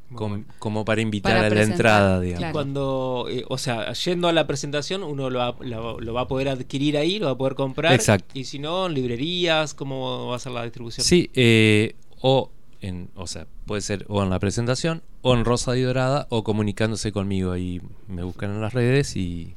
Muy 0.10 0.18
com- 0.20 0.30
bueno. 0.32 0.46
como 0.60 0.86
para 0.86 1.02
invitar 1.02 1.34
Para 1.36 1.48
a 1.48 1.50
la 1.50 1.64
entrada, 1.64 2.20
digamos. 2.22 2.40
claro. 2.40 2.54
Cuando, 2.54 3.26
eh, 3.30 3.44
o 3.50 3.58
sea, 3.58 3.92
yendo 3.94 4.28
a 4.28 4.34
la 4.34 4.46
presentación, 4.46 5.02
uno 5.02 5.32
lo 5.32 5.40
va, 5.40 5.56
lo, 5.62 6.00
lo 6.00 6.14
va 6.14 6.22
a 6.22 6.28
poder 6.28 6.48
adquirir 6.50 6.96
ahí, 6.96 7.18
lo 7.18 7.26
va 7.26 7.32
a 7.32 7.38
poder 7.38 7.56
comprar. 7.56 7.92
Exacto. 7.94 8.38
Y 8.38 8.44
si 8.44 8.60
no, 8.60 8.86
en 8.86 8.94
librerías, 8.94 9.74
¿cómo 9.74 10.28
va 10.28 10.36
a 10.36 10.40
ser 10.40 10.52
la 10.52 10.62
distribución? 10.64 11.04
Sí, 11.04 11.32
eh, 11.34 11.96
o 12.22 12.52
en, 12.86 13.10
o 13.16 13.28
sea, 13.28 13.48
puede 13.66 13.82
ser 13.82 14.06
o 14.08 14.22
en 14.24 14.30
la 14.30 14.40
presentación, 14.40 15.02
o 15.22 15.34
en 15.36 15.46
Rosa 15.46 15.76
y 15.78 15.82
Dorada, 15.82 16.28
o 16.30 16.44
comunicándose 16.44 17.12
conmigo. 17.12 17.52
Ahí 17.52 17.82
me 18.08 18.24
buscan 18.24 18.52
en 18.52 18.62
las 18.62 18.74
redes 18.74 19.16
y 19.16 19.56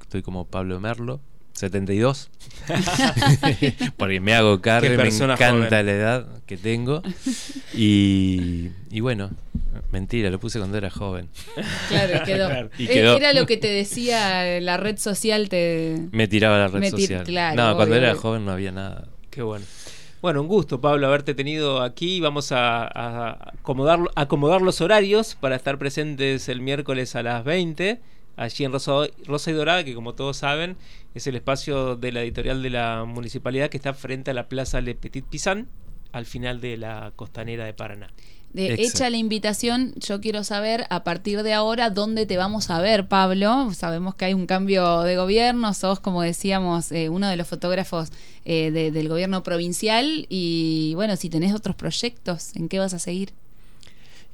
estoy 0.00 0.22
como 0.22 0.44
Pablo 0.46 0.80
Merlo, 0.80 1.20
72. 1.52 2.30
Porque 3.96 4.20
me 4.20 4.34
hago 4.34 4.60
cargo, 4.60 4.88
me 4.96 5.08
encanta 5.08 5.36
joven. 5.36 5.70
la 5.86 5.92
edad 5.92 6.26
que 6.46 6.56
tengo. 6.56 7.02
Y, 7.74 8.70
y 8.90 9.00
bueno, 9.00 9.30
mentira, 9.92 10.30
lo 10.30 10.38
puse 10.40 10.58
cuando 10.58 10.76
era 10.78 10.90
joven. 10.90 11.28
Claro, 11.88 12.24
quedó. 12.24 12.48
Claro. 12.54 12.70
Y 12.78 12.84
Eh, 12.84 12.88
quedó. 12.88 13.16
Era 13.16 13.32
lo 13.32 13.46
que 13.46 13.56
te 13.56 13.68
decía 13.68 14.60
la 14.60 14.76
red 14.76 14.98
social 14.98 15.48
te 15.48 16.08
Me 16.12 16.28
tiraba 16.28 16.58
la 16.58 16.68
red 16.68 16.90
social. 16.90 17.24
claro, 17.24 17.56
no, 17.70 17.76
cuando 17.76 17.94
era 17.96 18.10
obvio. 18.12 18.20
joven 18.20 18.44
no 18.44 18.52
había 18.52 18.72
nada. 18.72 19.08
Qué 19.30 19.42
bueno. 19.42 19.64
Bueno, 20.24 20.40
un 20.40 20.48
gusto, 20.48 20.80
Pablo, 20.80 21.06
haberte 21.06 21.34
tenido 21.34 21.82
aquí. 21.82 22.18
Vamos 22.18 22.50
a, 22.50 23.50
acomodar, 23.50 24.00
acomodar 24.14 24.62
los 24.62 24.80
horarios 24.80 25.34
para 25.34 25.54
estar 25.54 25.76
presentes 25.76 26.48
el 26.48 26.62
miércoles 26.62 27.14
a 27.14 27.22
las 27.22 27.44
20, 27.44 28.00
allí 28.36 28.64
en 28.64 28.72
Rosa, 28.72 29.06
Rosa 29.26 29.50
y 29.50 29.52
Dorada, 29.52 29.84
que 29.84 29.94
como 29.94 30.14
todos 30.14 30.38
saben, 30.38 30.78
es 31.14 31.26
el 31.26 31.36
espacio 31.36 31.96
de 31.96 32.10
la 32.10 32.22
editorial 32.22 32.62
de 32.62 32.70
la 32.70 33.04
municipalidad 33.04 33.68
que 33.68 33.76
está 33.76 33.92
frente 33.92 34.30
a 34.30 34.34
la 34.34 34.48
Plaza 34.48 34.80
Le 34.80 34.94
Petit 34.94 35.26
Pisan, 35.26 35.68
al 36.12 36.24
final 36.24 36.62
de 36.62 36.78
la 36.78 37.12
costanera 37.14 37.66
de 37.66 37.74
Paraná. 37.74 38.08
De, 38.54 38.66
Exacto. 38.74 38.82
hecha 38.98 39.10
la 39.10 39.16
invitación, 39.16 39.92
yo 39.96 40.20
quiero 40.20 40.44
saber 40.44 40.86
a 40.88 41.02
partir 41.04 41.42
de 41.42 41.52
ahora 41.52 41.90
dónde 41.90 42.24
te 42.24 42.36
vamos 42.36 42.70
a 42.70 42.80
ver, 42.80 43.08
Pablo. 43.08 43.74
Sabemos 43.74 44.14
que 44.14 44.26
hay 44.26 44.32
un 44.34 44.46
cambio 44.46 45.00
de 45.02 45.16
gobierno, 45.16 45.74
sos, 45.74 45.98
como 46.00 46.22
decíamos, 46.22 46.92
eh, 46.92 47.08
uno 47.08 47.28
de 47.28 47.36
los 47.36 47.48
fotógrafos 47.48 48.10
eh, 48.44 48.70
de- 48.70 48.90
del 48.92 49.08
gobierno 49.08 49.42
provincial 49.42 50.26
y 50.28 50.92
bueno, 50.94 51.16
si 51.16 51.28
tenés 51.30 51.52
otros 51.52 51.74
proyectos, 51.76 52.54
¿en 52.54 52.68
qué 52.68 52.78
vas 52.78 52.94
a 52.94 52.98
seguir? 53.00 53.32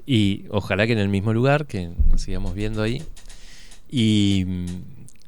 Y 0.07 0.45
ojalá 0.51 0.87
que 0.87 0.93
en 0.93 0.99
el 0.99 1.09
mismo 1.09 1.33
lugar, 1.33 1.67
que 1.67 1.89
nos 2.11 2.21
sigamos 2.23 2.55
viendo 2.55 2.83
ahí. 2.83 3.03
Y 3.91 4.45
mm, 4.47 4.67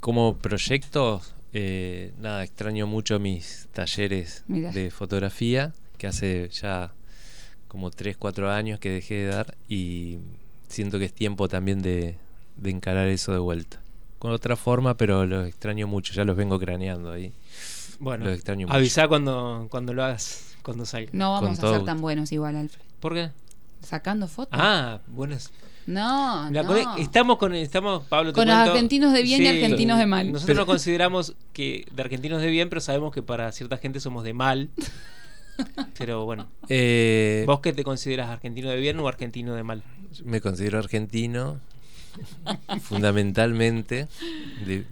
como 0.00 0.36
proyecto, 0.36 1.22
eh, 1.52 2.12
nada, 2.20 2.42
extraño 2.44 2.86
mucho 2.86 3.18
mis 3.18 3.68
talleres 3.72 4.42
Mirá. 4.48 4.70
de 4.72 4.90
fotografía, 4.90 5.72
que 5.98 6.06
hace 6.08 6.48
ya 6.50 6.90
como 7.72 7.90
3, 7.90 8.16
4 8.18 8.50
años 8.52 8.78
que 8.78 8.90
dejé 8.90 9.14
de 9.14 9.26
dar 9.28 9.56
y 9.66 10.18
siento 10.68 10.98
que 10.98 11.06
es 11.06 11.12
tiempo 11.14 11.48
también 11.48 11.80
de, 11.80 12.16
de 12.58 12.70
encarar 12.70 13.08
eso 13.08 13.32
de 13.32 13.38
vuelta. 13.38 13.80
Con 14.18 14.30
otra 14.30 14.56
forma, 14.56 14.94
pero 14.98 15.24
los 15.26 15.48
extraño 15.48 15.86
mucho, 15.88 16.12
ya 16.12 16.24
los 16.24 16.36
vengo 16.36 16.58
craneando 16.60 17.10
ahí. 17.10 17.32
Bueno, 17.98 18.26
Los 18.26 18.34
extraño 18.34 18.66
mucho. 18.66 18.76
avisá 18.76 19.08
cuando, 19.08 19.68
cuando 19.70 19.94
lo 19.94 20.04
hagas, 20.04 20.54
cuando 20.62 20.84
salga. 20.84 21.08
No 21.14 21.32
vamos 21.32 21.58
Con 21.58 21.68
a 21.70 21.72
ser 21.78 21.84
tan 21.86 22.00
buenos 22.02 22.30
igual, 22.30 22.56
Alfred. 22.56 22.82
¿Por 23.00 23.14
qué? 23.14 23.30
Sacando 23.82 24.28
fotos. 24.28 24.50
Ah, 24.60 25.00
buenas. 25.08 25.50
no, 25.86 26.50
La 26.50 26.62
no. 26.62 26.96
Estamos 26.98 27.38
con 27.38 27.54
estamos 27.54 28.04
Pablo 28.04 28.32
Con 28.34 28.46
los 28.46 28.54
cuento- 28.54 28.70
argentinos 28.72 29.12
de 29.14 29.22
bien 29.22 29.42
y 29.42 29.46
argentinos 29.48 29.98
de 29.98 30.06
mal. 30.06 30.30
Nosotros 30.30 30.56
nos 30.58 30.66
consideramos 30.66 31.34
que 31.54 31.86
de 31.90 32.02
argentinos 32.02 32.42
de 32.42 32.48
bien, 32.50 32.68
pero 32.68 32.80
sabemos 32.82 33.12
que 33.14 33.22
para 33.22 33.50
cierta 33.50 33.78
gente 33.78 33.98
somos 33.98 34.24
de 34.24 34.34
mal. 34.34 34.68
Pero 35.98 36.24
bueno, 36.24 36.48
Eh, 36.68 37.44
¿vos 37.46 37.60
qué 37.60 37.72
te 37.72 37.84
consideras 37.84 38.28
argentino 38.30 38.70
de 38.70 38.76
bien 38.76 38.98
o 39.00 39.08
argentino 39.08 39.54
de 39.54 39.62
mal? 39.62 39.82
me 40.24 40.40
considero 40.40 40.78
argentino, 40.78 41.58
fundamentalmente. 42.82 44.08
de- 44.56 44.84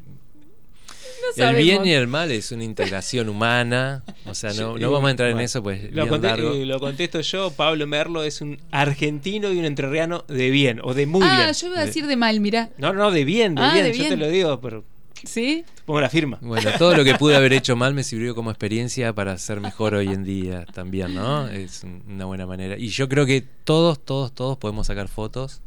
el 1.37 1.55
bien 1.57 1.87
y 1.87 1.93
el 1.93 2.07
mal 2.09 2.31
es 2.33 2.51
una 2.51 2.65
integración 2.65 3.29
humana. 3.29 4.03
O 4.27 4.35
sea, 4.35 4.53
no, 4.55 4.77
no 4.79 4.91
vamos 4.91 5.09
a 5.09 5.11
entrar 5.13 5.31
en 5.31 5.41
eso, 5.41 5.63
pues 5.63 5.93
Lo, 5.93 6.07
largo. 6.19 6.53
eh, 6.55 6.67
lo 6.67 6.81
contesto 6.81 7.21
yo, 7.21 7.51
Pablo 7.53 7.87
Merlo 7.87 8.25
es 8.25 8.41
un 8.41 8.59
argentino 8.71 9.53
y 9.53 9.59
un 9.59 9.65
entrerriano 9.65 10.25
de 10.29 10.51
bien, 10.51 10.81
o 10.83 10.93
de 10.95 11.07
muy 11.07 11.23
ah, 11.25 11.37
bien. 11.45 11.53
yo 11.53 11.67
iba 11.69 11.79
a 11.81 11.87
decir 11.87 12.07
de 12.07 12.17
mal, 12.17 12.41
mira. 12.41 12.71
No, 12.79 12.93
no, 12.93 13.11
de 13.11 13.25
bien, 13.25 13.55
de 13.55 13.63
Ah, 13.63 13.73
bien, 13.73 13.85
de 13.85 13.93
yo 13.93 13.99
bien. 13.99 14.09
te 14.11 14.17
lo 14.17 14.29
digo, 14.29 14.61
pero 14.61 14.85
¿Sí? 15.25 15.65
pongo 15.85 16.01
la 16.01 16.09
firma. 16.11 16.39
Bueno, 16.41 16.71
todo 16.79 16.97
lo 16.97 17.05
que 17.05 17.15
pude 17.15 17.37
haber 17.37 17.53
hecho 17.53 17.77
mal 17.77 17.95
me 17.95 18.03
sirvió 18.05 18.35
como 18.35 18.51
experiencia 18.51 19.13
para 19.13 19.37
ser 19.39 19.61
mejor 19.61 19.95
hoy 19.95 20.09
en 20.09 20.25
día 20.25 20.65
también, 20.73 21.15
¿no? 21.15 21.49
Es 21.49 21.83
un- 21.85 22.03
una 22.09 22.25
buena 22.27 22.47
manera. 22.47 22.77
Y 22.79 22.89
yo 22.89 23.09
creo 23.09 23.27
que 23.27 23.43
todos, 23.65 23.99
todos, 24.05 24.33
todos 24.35 24.57
podemos 24.59 24.87
sacar 24.87 25.09
fotos. 25.09 25.61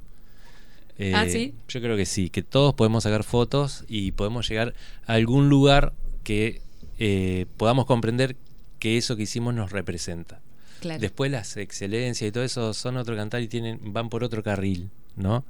Eh, 0.97 1.13
Ah, 1.15 1.25
¿sí? 1.27 1.53
Yo 1.67 1.81
creo 1.81 1.97
que 1.97 2.05
sí, 2.05 2.29
que 2.29 2.43
todos 2.43 2.73
podemos 2.75 3.03
sacar 3.03 3.23
fotos 3.23 3.83
y 3.87 4.11
podemos 4.11 4.47
llegar 4.47 4.73
a 5.07 5.13
algún 5.13 5.49
lugar 5.49 5.93
que 6.23 6.61
eh, 6.99 7.47
podamos 7.57 7.85
comprender 7.85 8.35
que 8.79 8.97
eso 8.97 9.15
que 9.15 9.23
hicimos 9.23 9.53
nos 9.53 9.71
representa. 9.71 10.39
Claro. 10.81 10.99
Después 10.99 11.31
las 11.31 11.57
excelencias 11.57 12.27
y 12.27 12.31
todo 12.31 12.43
eso 12.43 12.73
son 12.73 12.97
otro 12.97 13.15
cantar 13.15 13.41
y 13.41 13.47
tienen 13.47 13.79
van 13.93 14.09
por 14.09 14.23
otro 14.23 14.43
carril, 14.43 14.89
¿no? 15.15 15.43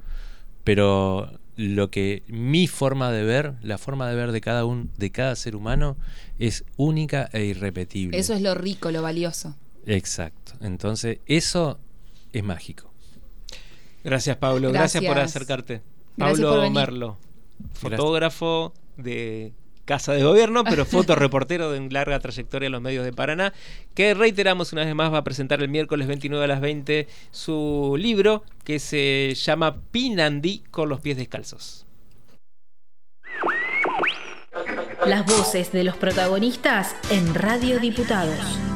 Pero 0.64 1.40
lo 1.56 1.90
que 1.90 2.24
mi 2.28 2.68
forma 2.68 3.12
de 3.12 3.24
ver, 3.24 3.54
la 3.62 3.78
forma 3.78 4.10
de 4.10 4.16
ver 4.16 4.32
de 4.32 4.42
cada 4.42 4.66
un, 4.66 4.90
de 4.98 5.12
cada 5.12 5.36
ser 5.36 5.56
humano 5.56 5.98
es 6.40 6.64
única 6.78 7.30
e 7.34 7.46
irrepetible. 7.46 8.18
Eso 8.18 8.34
es 8.34 8.42
lo 8.42 8.56
rico, 8.56 8.92
lo 8.92 9.02
valioso. 9.02 9.56
Exacto. 9.86 10.54
Entonces, 10.62 11.20
eso 11.26 11.78
es 12.32 12.44
mágico. 12.44 12.92
Gracias, 14.04 14.38
Pablo. 14.38 14.72
Gracias, 14.72 15.04
por 15.04 15.20
acercarte. 15.20 15.82
Gracias 16.18 16.40
Pablo 16.40 16.62
por. 16.62 16.72
Merlo, 16.72 17.18
fotógrafo 17.74 18.74
de 18.98 19.54
Casa 19.86 20.14
de 20.14 20.24
Gobierno, 20.24 20.64
pero 20.64 20.86
fotoreportero 20.86 21.72
de 21.72 21.90
larga 21.90 22.20
trayectoria 22.20 22.68
en 22.68 22.72
los 22.72 22.82
medios 22.82 23.04
de 23.04 23.14
Paraná, 23.14 23.54
que 23.94 24.14
reiteramos 24.14 24.74
una 24.74 24.86
vez 24.86 24.96
más 24.96 25.12
va 25.12 25.20
a 25.20 25.24
presentar 25.24 25.62
el 25.62 25.70
miércoles 25.70 26.08
29 26.08 26.46
a 26.46 26.48
las 26.48 26.62
20 26.62 27.08
su 27.32 27.96
libro 28.00 28.44
que 28.64 28.80
se 28.80 29.34
llama 29.36 29.78
Pinandí 29.92 30.64
con 30.72 30.90
los 30.90 31.02
pies 31.02 31.18
descalzos. 31.18 31.86
Las 35.06 35.26
voces 35.26 35.72
de 35.74 35.84
los 35.84 35.98
protagonistas 35.98 36.96
en 37.10 37.36
Radio 37.36 37.80
Diputados. 37.80 38.73